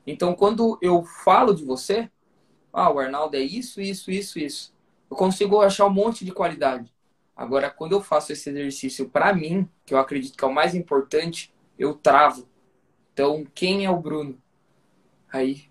[0.08, 2.10] Então, quando eu falo de você,
[2.72, 4.74] ah, o Arnaldo é isso, isso, isso, isso,
[5.12, 6.92] eu consigo achar um monte de qualidade.
[7.36, 10.74] Agora, quando eu faço esse exercício para mim, que eu acredito que é o mais
[10.74, 12.48] importante, eu travo.
[13.14, 14.42] Então, quem é o Bruno?
[15.32, 15.70] Aí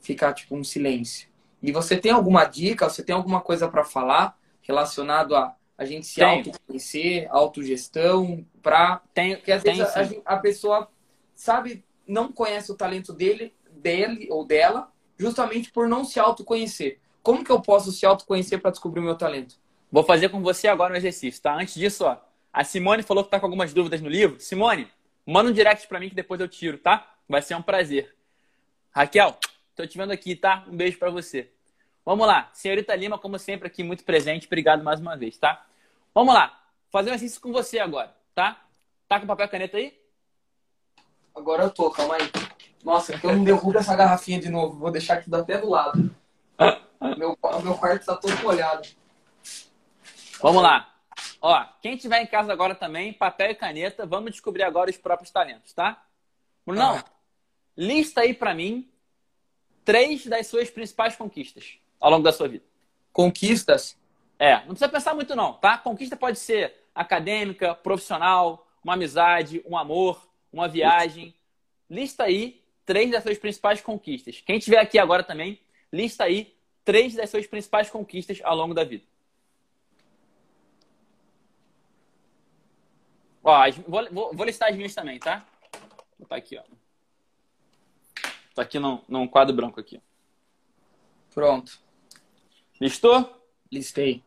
[0.00, 1.28] fica tipo um silêncio.
[1.62, 6.08] E você tem alguma dica, você tem alguma coisa para falar relacionado a a gente
[6.08, 6.48] se Tenho.
[6.48, 10.90] autoconhecer, autogestão, para porque às vezes a, a, pessoa
[11.36, 16.98] sabe, não conhece o talento dele, dele ou dela, justamente por não se autoconhecer.
[17.28, 19.56] Como que eu posso se autoconhecer para descobrir o meu talento?
[19.92, 21.54] Vou fazer com você agora um exercício, tá?
[21.54, 22.16] Antes disso, ó,
[22.50, 24.40] a Simone falou que tá com algumas dúvidas no livro.
[24.40, 24.90] Simone,
[25.26, 27.16] manda um direct para mim que depois eu tiro, tá?
[27.28, 28.16] Vai ser um prazer.
[28.90, 29.36] Raquel,
[29.76, 30.64] tô te vendo aqui, tá?
[30.68, 31.52] Um beijo para você.
[32.02, 32.48] Vamos lá.
[32.54, 34.46] Senhorita Lima, como sempre, aqui muito presente.
[34.46, 35.66] Obrigado mais uma vez, tá?
[36.14, 36.58] Vamos lá.
[36.90, 38.58] Fazer um exercício com você agora, tá?
[39.06, 40.00] Tá com papel e caneta aí?
[41.36, 42.30] Agora eu tô, calma aí.
[42.82, 44.78] Nossa, que eu não derrubo essa garrafinha de novo.
[44.78, 46.10] Vou deixar aqui até do lado.
[47.00, 48.86] meu, meu quarto tá todo molhado.
[50.40, 50.94] Vamos lá.
[51.40, 55.30] Ó, quem tiver em casa agora também, papel e caneta, vamos descobrir agora os próprios
[55.30, 56.04] talentos, tá?
[56.66, 57.04] Brunão, ah.
[57.76, 58.90] lista aí para mim
[59.84, 62.64] três das suas principais conquistas ao longo da sua vida.
[63.12, 63.96] Conquistas?
[64.38, 65.78] É, não precisa pensar muito não, tá?
[65.78, 71.34] Conquista pode ser acadêmica, profissional, uma amizade, um amor, uma viagem.
[71.88, 74.42] Lista aí três das suas principais conquistas.
[74.44, 75.60] Quem estiver aqui agora também,
[75.92, 76.54] lista aí
[76.88, 79.04] três das suas principais conquistas ao longo da vida.
[83.44, 85.46] Ó, vou, vou, vou listar as minhas também, tá?
[86.18, 86.62] Vou botar aqui, ó.
[88.54, 90.00] Tá aqui num, num quadro branco aqui.
[91.34, 91.78] Pronto.
[92.80, 93.38] Listou?
[93.70, 94.24] Listei.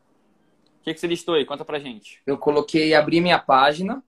[0.82, 1.45] O que, que você listou aí?
[1.47, 2.21] Conta pra gente.
[2.28, 4.04] Eu coloquei, abri minha página,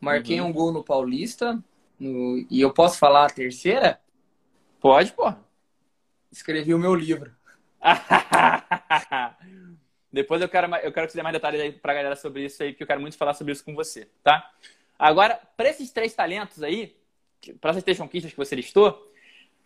[0.00, 0.48] marquei uhum.
[0.48, 1.62] um gol no Paulista,
[2.00, 2.44] no...
[2.50, 4.00] e eu posso falar a terceira?
[4.80, 5.32] Pode, pô.
[6.32, 7.40] Escrevi o meu livro.
[10.12, 12.62] Depois eu quero, eu quero que você dê mais detalhes aí pra galera sobre isso
[12.62, 14.50] aí, porque eu quero muito falar sobre isso com você, tá?
[14.98, 16.94] Agora, para esses três talentos aí,
[17.60, 19.10] para essas três conquistas que você listou,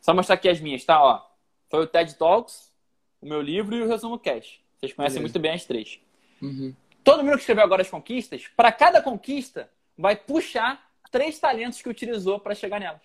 [0.00, 1.02] só mostrar aqui as minhas, tá?
[1.02, 1.20] Ó,
[1.68, 2.72] foi o TED Talks,
[3.20, 4.60] o meu livro e o Resumo Cash.
[4.78, 5.20] Vocês conhecem Beleza.
[5.20, 6.00] muito bem as três.
[6.40, 6.74] Uhum.
[7.02, 11.88] Todo mundo que escreveu agora as conquistas, para cada conquista, vai puxar três talentos que
[11.88, 13.02] utilizou para chegar nelas.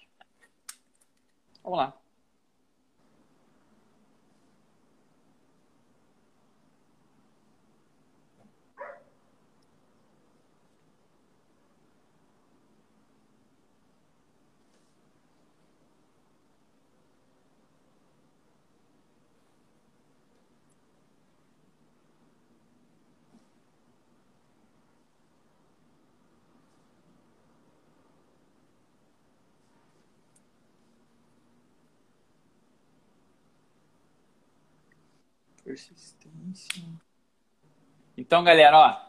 [1.64, 2.02] Vamos lá.
[35.72, 36.84] Persistência.
[38.18, 39.02] Então, galera, ó.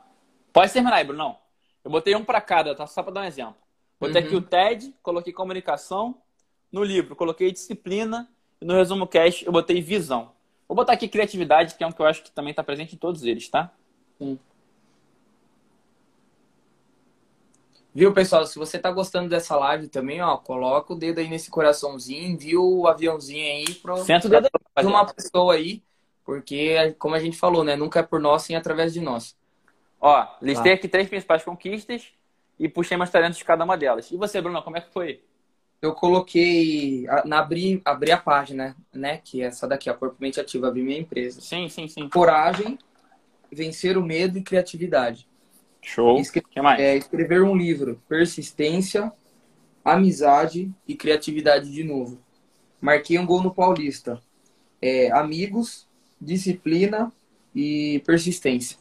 [0.52, 1.36] Pode terminar aí, Brunão.
[1.82, 2.86] Eu botei um para cada, tá?
[2.86, 3.56] Só para dar um exemplo.
[3.98, 4.28] Botei uhum.
[4.28, 6.22] aqui o TED, coloquei comunicação.
[6.70, 8.28] No livro, coloquei disciplina.
[8.60, 10.30] E no resumo cash, eu botei visão.
[10.68, 12.98] Vou botar aqui criatividade, que é um que eu acho que também está presente em
[12.98, 13.72] todos eles, tá?
[14.18, 14.38] Sim.
[17.92, 18.46] Viu, pessoal?
[18.46, 22.64] Se você tá gostando dessa live também, ó, coloca o dedo aí nesse coraçãozinho, viu
[22.64, 25.82] o aviãozinho aí pro, Senta o dedo aí, uma pessoa aí
[26.24, 27.76] porque, como a gente falou, né?
[27.76, 29.36] Nunca é por nós, sim através de nós.
[30.00, 30.74] Ó, listei ah.
[30.74, 32.12] aqui três principais conquistas
[32.58, 34.10] e puxei mais talentos de cada uma delas.
[34.10, 35.22] E você, Bruno, como é que foi?
[35.80, 39.20] Eu coloquei, na abri, abri a página, né?
[39.24, 41.40] Que é essa daqui, a Corpo Mente Ativa, abri minha empresa.
[41.40, 42.08] Sim, sim, sim.
[42.08, 42.78] Coragem,
[43.50, 45.28] vencer o medo e criatividade.
[45.80, 46.20] Show.
[46.20, 46.80] Escre que mais?
[46.80, 49.12] É, escrever um livro, persistência,
[49.84, 52.20] amizade e criatividade de novo.
[52.80, 54.20] Marquei um gol no Paulista.
[54.80, 55.88] É, amigos,
[56.22, 57.12] disciplina
[57.54, 58.78] e persistência.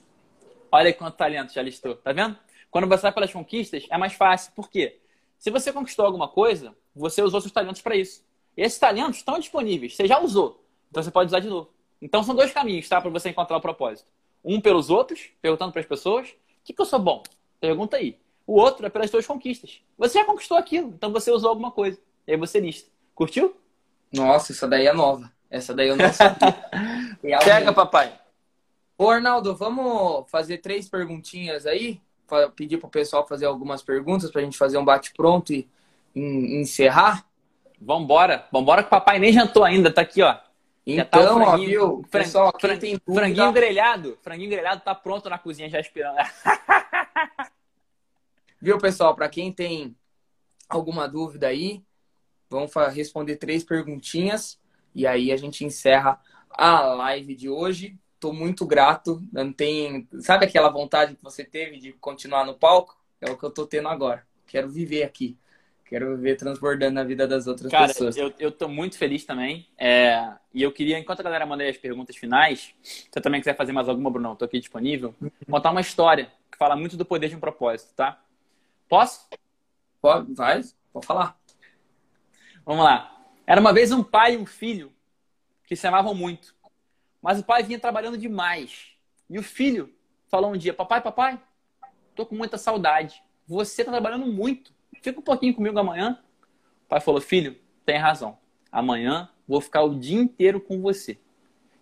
[0.71, 2.37] Olha quanto talento já listou, tá vendo?
[2.69, 4.53] Quando você vai pelas conquistas, é mais fácil.
[4.55, 4.99] Por quê?
[5.37, 8.23] Se você conquistou alguma coisa, você usou seus talentos para isso.
[8.55, 10.63] E esses talentos estão disponíveis, você já usou.
[10.89, 11.69] Então você pode usar de novo.
[12.01, 13.01] Então são dois caminhos, tá?
[13.01, 14.07] Para você encontrar o propósito.
[14.43, 17.23] Um pelos outros, perguntando para as pessoas: o que, que eu sou bom?
[17.59, 18.17] Pergunta aí.
[18.45, 19.81] O outro é pelas suas conquistas.
[19.97, 21.99] Você já conquistou aquilo, então você usou alguma coisa.
[22.27, 22.89] E aí você lista.
[23.13, 23.55] Curtiu?
[24.11, 25.31] Nossa, essa daí é nova.
[25.49, 26.55] Essa daí eu não sabia.
[27.21, 28.19] Pega, papai.
[28.97, 32.01] Ô, Arnaldo, vamos fazer três perguntinhas aí?
[32.55, 35.67] Pedir pro pessoal fazer algumas perguntas pra gente fazer um bate-pronto e
[36.15, 37.25] encerrar?
[37.79, 38.47] Vambora.
[38.51, 40.33] Vambora que o papai nem jantou ainda, tá aqui, ó.
[40.33, 40.43] Tá
[40.85, 42.03] então, tá ó, viu?
[42.09, 43.25] Pessoal, quem tem dúvida...
[43.25, 44.17] Franguinho grelhado.
[44.21, 46.17] Franguinho grelhado tá pronto na cozinha já esperando.
[48.59, 49.15] viu, pessoal?
[49.15, 49.95] Para quem tem
[50.69, 51.83] alguma dúvida aí,
[52.49, 54.59] vamos responder três perguntinhas
[54.93, 56.19] e aí a gente encerra
[56.53, 57.97] a live de hoje.
[58.15, 59.21] Estou muito grato.
[59.31, 62.95] Não tem, sabe aquela vontade que você teve de continuar no palco?
[63.19, 64.25] É o que eu estou tendo agora.
[64.47, 65.37] Quero viver aqui.
[65.85, 68.15] Quero viver transbordando na vida das outras Cara, pessoas.
[68.15, 69.67] Eu, eu tô muito feliz também.
[69.77, 70.31] É...
[70.53, 73.73] E eu queria, enquanto a galera manda as perguntas finais, se você também quiser fazer
[73.73, 75.13] mais alguma, Bruno, estou aqui disponível,
[75.49, 78.21] contar uma história que fala muito do poder de um propósito, tá?
[78.87, 79.27] Posso?
[80.01, 80.61] Pode, vai,
[80.93, 81.37] pode falar.
[82.65, 83.25] Vamos lá.
[83.45, 84.93] Era uma vez um pai e um filho
[85.71, 86.53] que se amavam muito.
[87.21, 88.91] Mas o pai vinha trabalhando demais.
[89.29, 89.89] E o filho
[90.27, 91.39] falou um dia: Papai, papai,
[92.13, 93.23] tô com muita saudade.
[93.47, 94.73] Você tá trabalhando muito.
[95.01, 96.21] Fica um pouquinho comigo amanhã.
[96.83, 98.37] O pai falou: Filho, tem razão.
[98.69, 101.17] Amanhã vou ficar o dia inteiro com você.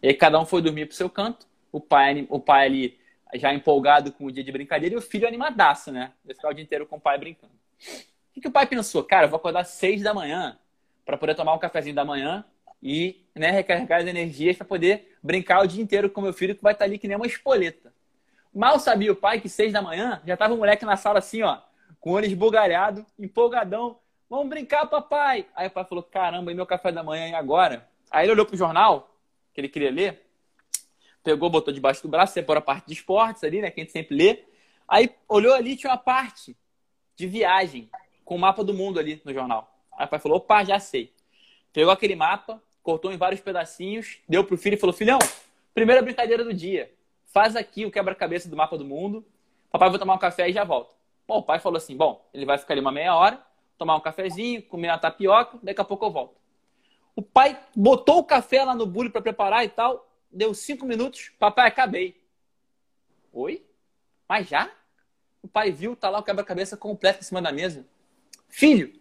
[0.03, 1.47] E aí cada um foi dormir pro seu canto.
[1.71, 2.99] O pai, o pai ali
[3.33, 6.13] já empolgado com o dia de brincadeira e o filho animadaço, né?
[6.23, 7.53] Vai ficar o dia inteiro com o pai brincando.
[7.53, 9.03] O que, que o pai pensou?
[9.03, 10.59] Cara, eu vou acordar às seis da manhã
[11.03, 12.45] para poder tomar um cafezinho da manhã
[12.83, 16.61] e né, recarregar as energias para poder brincar o dia inteiro com meu filho que
[16.61, 17.93] vai estar tá ali que nem uma espoleta.
[18.53, 21.41] Mal sabia o pai que seis da manhã já tava um moleque na sala assim,
[21.41, 21.59] ó,
[21.99, 23.97] com o olho esbugalhado, empolgadão.
[24.29, 25.45] Vamos brincar, papai!
[25.55, 27.87] Aí o pai falou: caramba, e meu café da manhã e agora?
[28.11, 29.15] Aí ele olhou pro jornal,
[29.53, 30.25] que ele queria ler,
[31.23, 33.93] pegou, botou debaixo do braço, separou a parte de esportes ali, né, que a gente
[33.93, 34.43] sempre lê.
[34.87, 36.57] Aí olhou ali, tinha uma parte
[37.15, 37.89] de viagem,
[38.25, 39.73] com o mapa do mundo ali no jornal.
[39.97, 41.13] Aí o pai falou: opa, já sei.
[41.71, 45.19] Pegou aquele mapa, cortou em vários pedacinhos, deu pro filho e falou: filhão,
[45.79, 46.91] Primeira brincadeira do dia.
[47.27, 49.23] Faz aqui o quebra-cabeça do mapa do mundo.
[49.71, 50.95] Papai vai tomar um café e já volta.
[51.27, 53.39] Bom, o pai falou assim: bom, ele vai ficar ali uma meia hora,
[53.77, 56.35] tomar um cafezinho, comer uma tapioca, daqui a pouco eu volto.
[57.15, 60.05] O pai botou o café lá no bule para preparar e tal.
[60.31, 62.21] Deu cinco minutos, papai, acabei.
[63.31, 63.63] Oi?
[64.27, 64.69] Mas já?
[65.41, 67.85] O pai viu, tá lá o quebra-cabeça completo em cima da mesa.
[68.49, 68.99] Filho,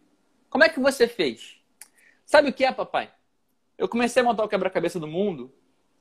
[0.50, 1.60] como é que você fez?
[2.24, 3.10] Sabe o que é, papai?
[3.78, 5.50] Eu comecei a montar o quebra-cabeça do mundo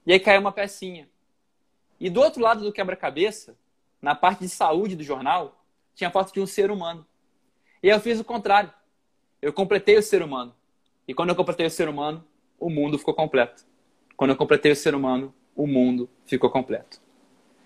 [0.06, 1.08] e aí caiu uma pecinha.
[2.00, 3.56] E do outro lado do quebra-cabeça,
[4.02, 5.64] na parte de saúde do jornal,
[5.94, 7.06] tinha foto de um ser humano.
[7.82, 8.74] E eu fiz o contrário.
[9.42, 10.56] Eu completei o ser humano.
[11.08, 12.26] E quando eu completei o ser humano,
[12.60, 13.64] o mundo ficou completo.
[14.16, 17.00] Quando eu completei o ser humano, o mundo ficou completo.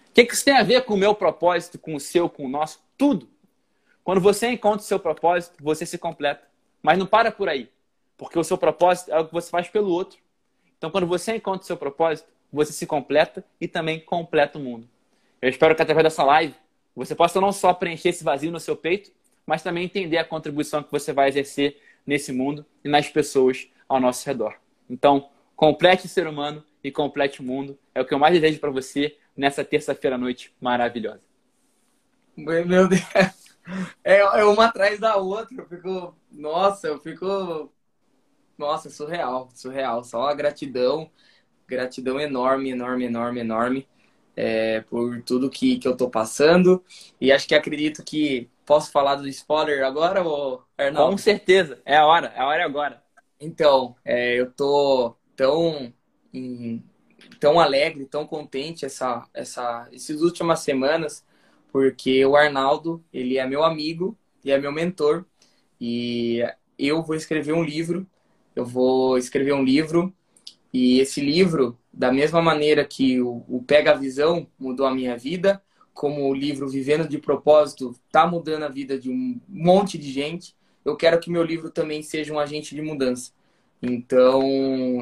[0.09, 2.45] O que, que isso tem a ver com o meu propósito, com o seu, com
[2.45, 2.84] o nosso?
[2.97, 3.30] Tudo.
[4.03, 6.45] Quando você encontra o seu propósito, você se completa.
[6.84, 7.72] Mas não para por aí.
[8.22, 10.20] Porque o seu propósito é o que você faz pelo outro.
[10.78, 14.88] Então, quando você encontra o seu propósito, você se completa e também completa o mundo.
[15.42, 16.54] Eu espero que através dessa live
[16.96, 19.12] você possa não só preencher esse vazio no seu peito,
[19.44, 24.00] mas também entender a contribuição que você vai exercer nesse mundo e nas pessoas ao
[24.00, 24.54] nosso redor.
[24.88, 27.76] Então, complete o ser humano e complete o mundo.
[27.96, 31.24] É o que eu mais desejo para você nessa terça-feira à noite maravilhosa.
[32.38, 33.02] Meu Deus.
[34.04, 35.56] É, é uma atrás da outra.
[35.56, 36.16] Eu fico.
[36.32, 37.72] Nossa, eu fico.
[38.62, 40.03] Nossa, surreal, surreal.
[40.03, 41.09] Só a gratidão,
[41.68, 43.88] gratidão enorme, enorme, enorme, enorme
[44.36, 46.84] é, por tudo que, que eu tô passando.
[47.20, 48.47] E acho que acredito que.
[48.64, 51.12] Posso falar do spoiler agora, ou Arnaldo?
[51.12, 53.03] Com certeza, é a hora, é a hora é agora.
[53.39, 55.91] Então, é, eu tô tão
[57.39, 61.26] tão alegre, tão contente essa, essa, essas últimas semanas,
[61.72, 65.26] porque o Arnaldo, ele é meu amigo e é meu mentor.
[65.80, 66.45] E
[66.78, 68.07] eu vou escrever um livro,
[68.56, 70.14] eu vou escrever um livro,
[70.74, 75.18] e esse livro, da mesma maneira que o, o Pega a Visão mudou a minha
[75.18, 75.62] vida,
[75.93, 80.56] como o livro Vivendo de Propósito está mudando a vida de um monte de gente,
[80.84, 83.32] eu quero que meu livro também seja um agente de mudança.
[83.82, 84.41] Então,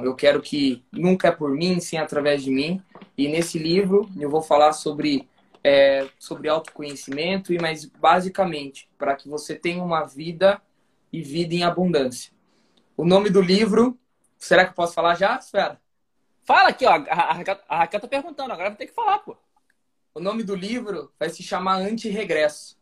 [0.04, 2.82] eu quero que nunca é por mim, sim através de mim.
[3.18, 5.28] E nesse livro eu vou falar sobre,
[5.64, 10.62] é, sobre autoconhecimento, e mas basicamente para que você tenha uma vida
[11.12, 12.32] e vida em abundância.
[13.00, 13.98] O nome do livro,
[14.38, 15.80] será que eu posso falar já, Sfera?
[16.44, 17.02] Fala aqui, ó.
[17.10, 19.38] A Raquel tá perguntando, agora vai ter que falar, pô.
[20.14, 22.78] O nome do livro vai se chamar Anti-Regresso.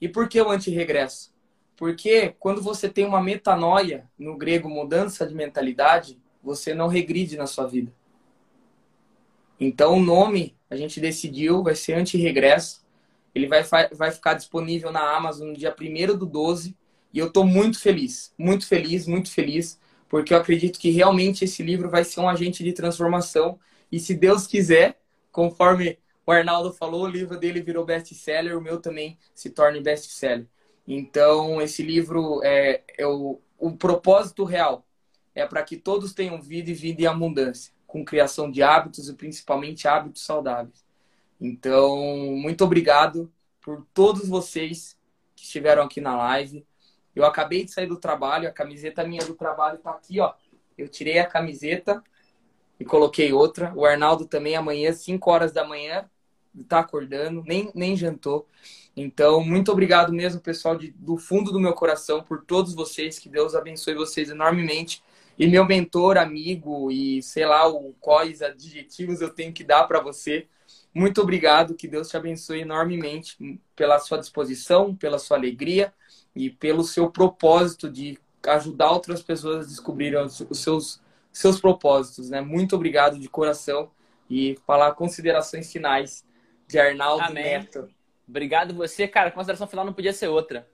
[0.00, 1.34] E por que o anti-regresso?
[1.76, 7.46] Porque quando você tem uma metanoia, no grego mudança de mentalidade, você não regride na
[7.46, 7.92] sua vida.
[9.60, 12.82] Então o nome a gente decidiu vai ser anti-regresso.
[13.34, 16.74] Ele vai, vai ficar disponível na Amazon no dia 1 do 12.
[17.12, 21.62] E eu estou muito feliz, muito feliz, muito feliz, porque eu acredito que realmente esse
[21.62, 23.58] livro vai ser um agente de transformação.
[23.90, 25.00] E se Deus quiser,
[25.32, 30.46] conforme o Arnaldo falou, o livro dele virou best-seller, o meu também se torne best-seller.
[30.86, 34.86] Então, esse livro é, é o, o propósito real
[35.34, 39.14] é para que todos tenham vida e vida em abundância, com criação de hábitos e
[39.14, 40.84] principalmente hábitos saudáveis.
[41.40, 41.96] Então,
[42.36, 44.98] muito obrigado por todos vocês
[45.34, 46.66] que estiveram aqui na live.
[47.14, 50.32] Eu acabei de sair do trabalho, a camiseta minha do trabalho está aqui, ó.
[50.78, 52.02] Eu tirei a camiseta
[52.78, 53.72] e coloquei outra.
[53.74, 56.08] O Arnaldo também amanhã, 5 horas da manhã,
[56.58, 58.46] está acordando, nem, nem jantou.
[58.96, 63.18] Então, muito obrigado mesmo, pessoal, de, do fundo do meu coração, por todos vocês.
[63.18, 65.02] Que Deus abençoe vocês enormemente.
[65.38, 70.00] E meu mentor, amigo e sei lá o quais adjetivos eu tenho que dar para
[70.00, 70.46] você.
[70.94, 73.36] Muito obrigado, que Deus te abençoe enormemente
[73.74, 75.92] pela sua disposição, pela sua alegria
[76.34, 81.00] e pelo seu propósito de ajudar outras pessoas a descobrirem os seus,
[81.32, 82.30] seus propósitos.
[82.30, 82.40] Né?
[82.40, 83.90] Muito obrigado de coração
[84.28, 86.24] e falar considerações finais
[86.66, 87.44] de Arnaldo Amém.
[87.44, 87.88] Neto.
[88.28, 89.08] Obrigado você.
[89.08, 90.68] Cara, a consideração final não podia ser outra.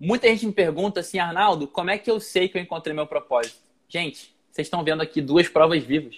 [0.00, 3.06] Muita gente me pergunta assim, Arnaldo, como é que eu sei que eu encontrei meu
[3.06, 3.60] propósito?
[3.88, 6.16] Gente, vocês estão vendo aqui duas provas vivas.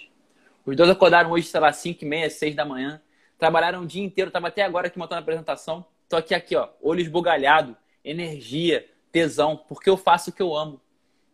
[0.64, 3.01] Os dois acordaram hoje, sei lá, 5 e meia, 6 da manhã.
[3.39, 5.84] Trabalharam o dia inteiro, estava até agora aqui montando a apresentação.
[6.09, 7.76] Tô aqui, aqui, ó, olho esbugalhado,
[8.07, 10.80] energia, tesão, porque eu faço o que eu amo.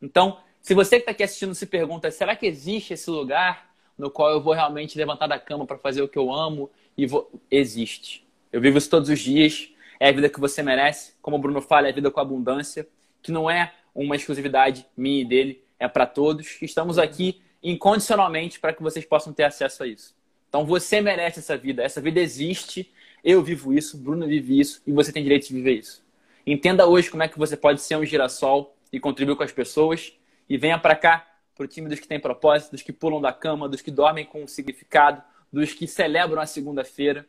[0.00, 4.10] Então, se você que está aqui assistindo se pergunta, será que existe esse lugar no
[4.10, 6.70] qual eu vou realmente levantar da cama para fazer o que eu amo?
[6.96, 7.30] E vou...
[7.50, 8.26] Existe.
[8.50, 9.68] Eu vivo isso todos os dias.
[10.00, 11.14] É a vida que você merece.
[11.20, 12.88] Como o Bruno fala, é a vida com abundância,
[13.22, 16.60] que não é uma exclusividade minha e dele, é para todos.
[16.62, 20.14] Estamos aqui incondicionalmente para que vocês possam ter acesso a isso.
[20.48, 21.82] Então você merece essa vida.
[21.82, 22.92] Essa vida existe.
[23.22, 26.01] Eu vivo isso, Bruno vive isso e você tem direito de viver isso.
[26.46, 30.12] Entenda hoje como é que você pode ser um girassol e contribuir com as pessoas
[30.48, 33.32] e venha para cá, para o time dos que têm propósito, dos que pulam da
[33.32, 35.22] cama, dos que dormem com significado,
[35.52, 37.26] dos que celebram a segunda-feira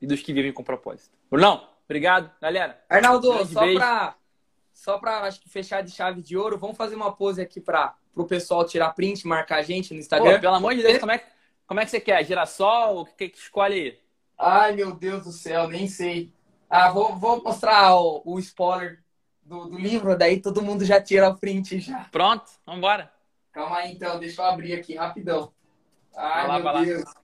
[0.00, 1.16] e dos que vivem com propósito.
[1.30, 2.82] Brunão, obrigado, galera.
[2.88, 4.16] Arnaldo, só para
[4.72, 7.94] só para acho que fechar de chave de ouro, vamos fazer uma pose aqui para
[8.14, 10.34] o pessoal tirar print, marcar a gente no Instagram.
[10.34, 11.24] Pô, pelo amor de Deus, como é,
[11.66, 12.24] como é que você quer?
[12.24, 13.00] Girassol?
[13.00, 13.98] O que, que escolhe aí?
[14.36, 16.33] Ai, meu Deus do céu, nem sei.
[16.76, 18.98] Ah, vou, vou mostrar o, o spoiler
[19.44, 22.08] do, do, livro, daí todo mundo já tira o print já.
[22.10, 23.12] Pronto, vambora.
[23.52, 25.52] Calma aí então, deixa eu abrir aqui rapidão.
[26.16, 27.04] Ai, vai lá, meu Deus.
[27.04, 27.14] Lá.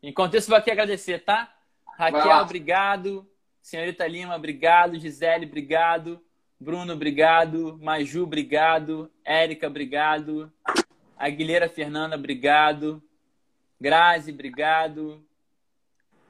[0.00, 1.52] Enquanto isso, vou aqui agradecer, tá?
[1.98, 3.28] Raquel, obrigado.
[3.60, 4.96] Senhorita Lima, obrigado.
[4.96, 6.22] Gisele, obrigado.
[6.60, 7.76] Bruno, obrigado.
[7.82, 9.10] Maju, obrigado.
[9.24, 10.52] Érica, obrigado.
[11.18, 13.02] Aguilera Fernanda, obrigado.
[13.80, 15.20] Grazi, obrigado.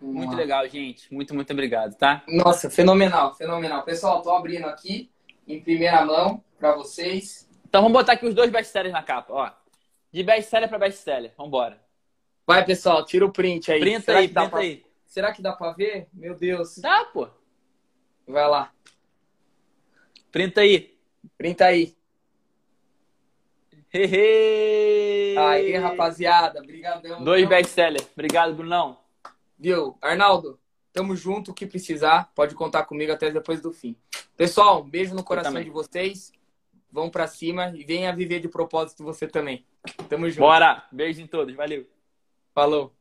[0.05, 1.13] Muito legal, gente.
[1.13, 2.23] Muito, muito obrigado, tá?
[2.29, 3.83] Nossa, fenomenal, fenomenal.
[3.83, 5.11] Pessoal, tô abrindo aqui
[5.49, 7.49] em primeira mão para vocês.
[7.67, 9.51] Então vamos botar aqui os dois best-sellers na capa, ó.
[10.13, 11.33] De best-seller para best-seller.
[11.37, 11.81] Vambora.
[12.47, 13.81] Vai, pessoal, tira o print aí.
[13.81, 14.61] Printa Será aí, printa pra...
[14.61, 14.85] aí.
[15.07, 16.09] Será que dá para ver?
[16.13, 16.79] Meu Deus.
[16.79, 17.29] Dá, pô.
[18.27, 18.73] Vai lá.
[20.31, 20.97] Printa aí.
[21.39, 21.95] Printa aí.
[23.93, 25.39] Hehe.
[25.39, 26.61] Aí, rapaziada.
[26.61, 27.23] Obrigadão.
[27.23, 28.09] Dois best-sellers.
[28.13, 29.04] Obrigado, Brunão.
[29.65, 29.97] Viu?
[30.03, 30.61] Arnaldo,
[30.93, 31.51] tamo junto.
[31.51, 33.97] O que precisar, pode contar comigo até depois do fim.
[34.37, 36.31] Pessoal, um beijo no coração de vocês.
[36.93, 39.65] Vão para cima e venha viver de propósito você também.
[40.07, 40.41] Tamo junto.
[40.41, 40.87] Bora.
[40.93, 41.55] Beijo em todos.
[41.57, 41.89] Valeu.
[42.55, 42.95] Falou.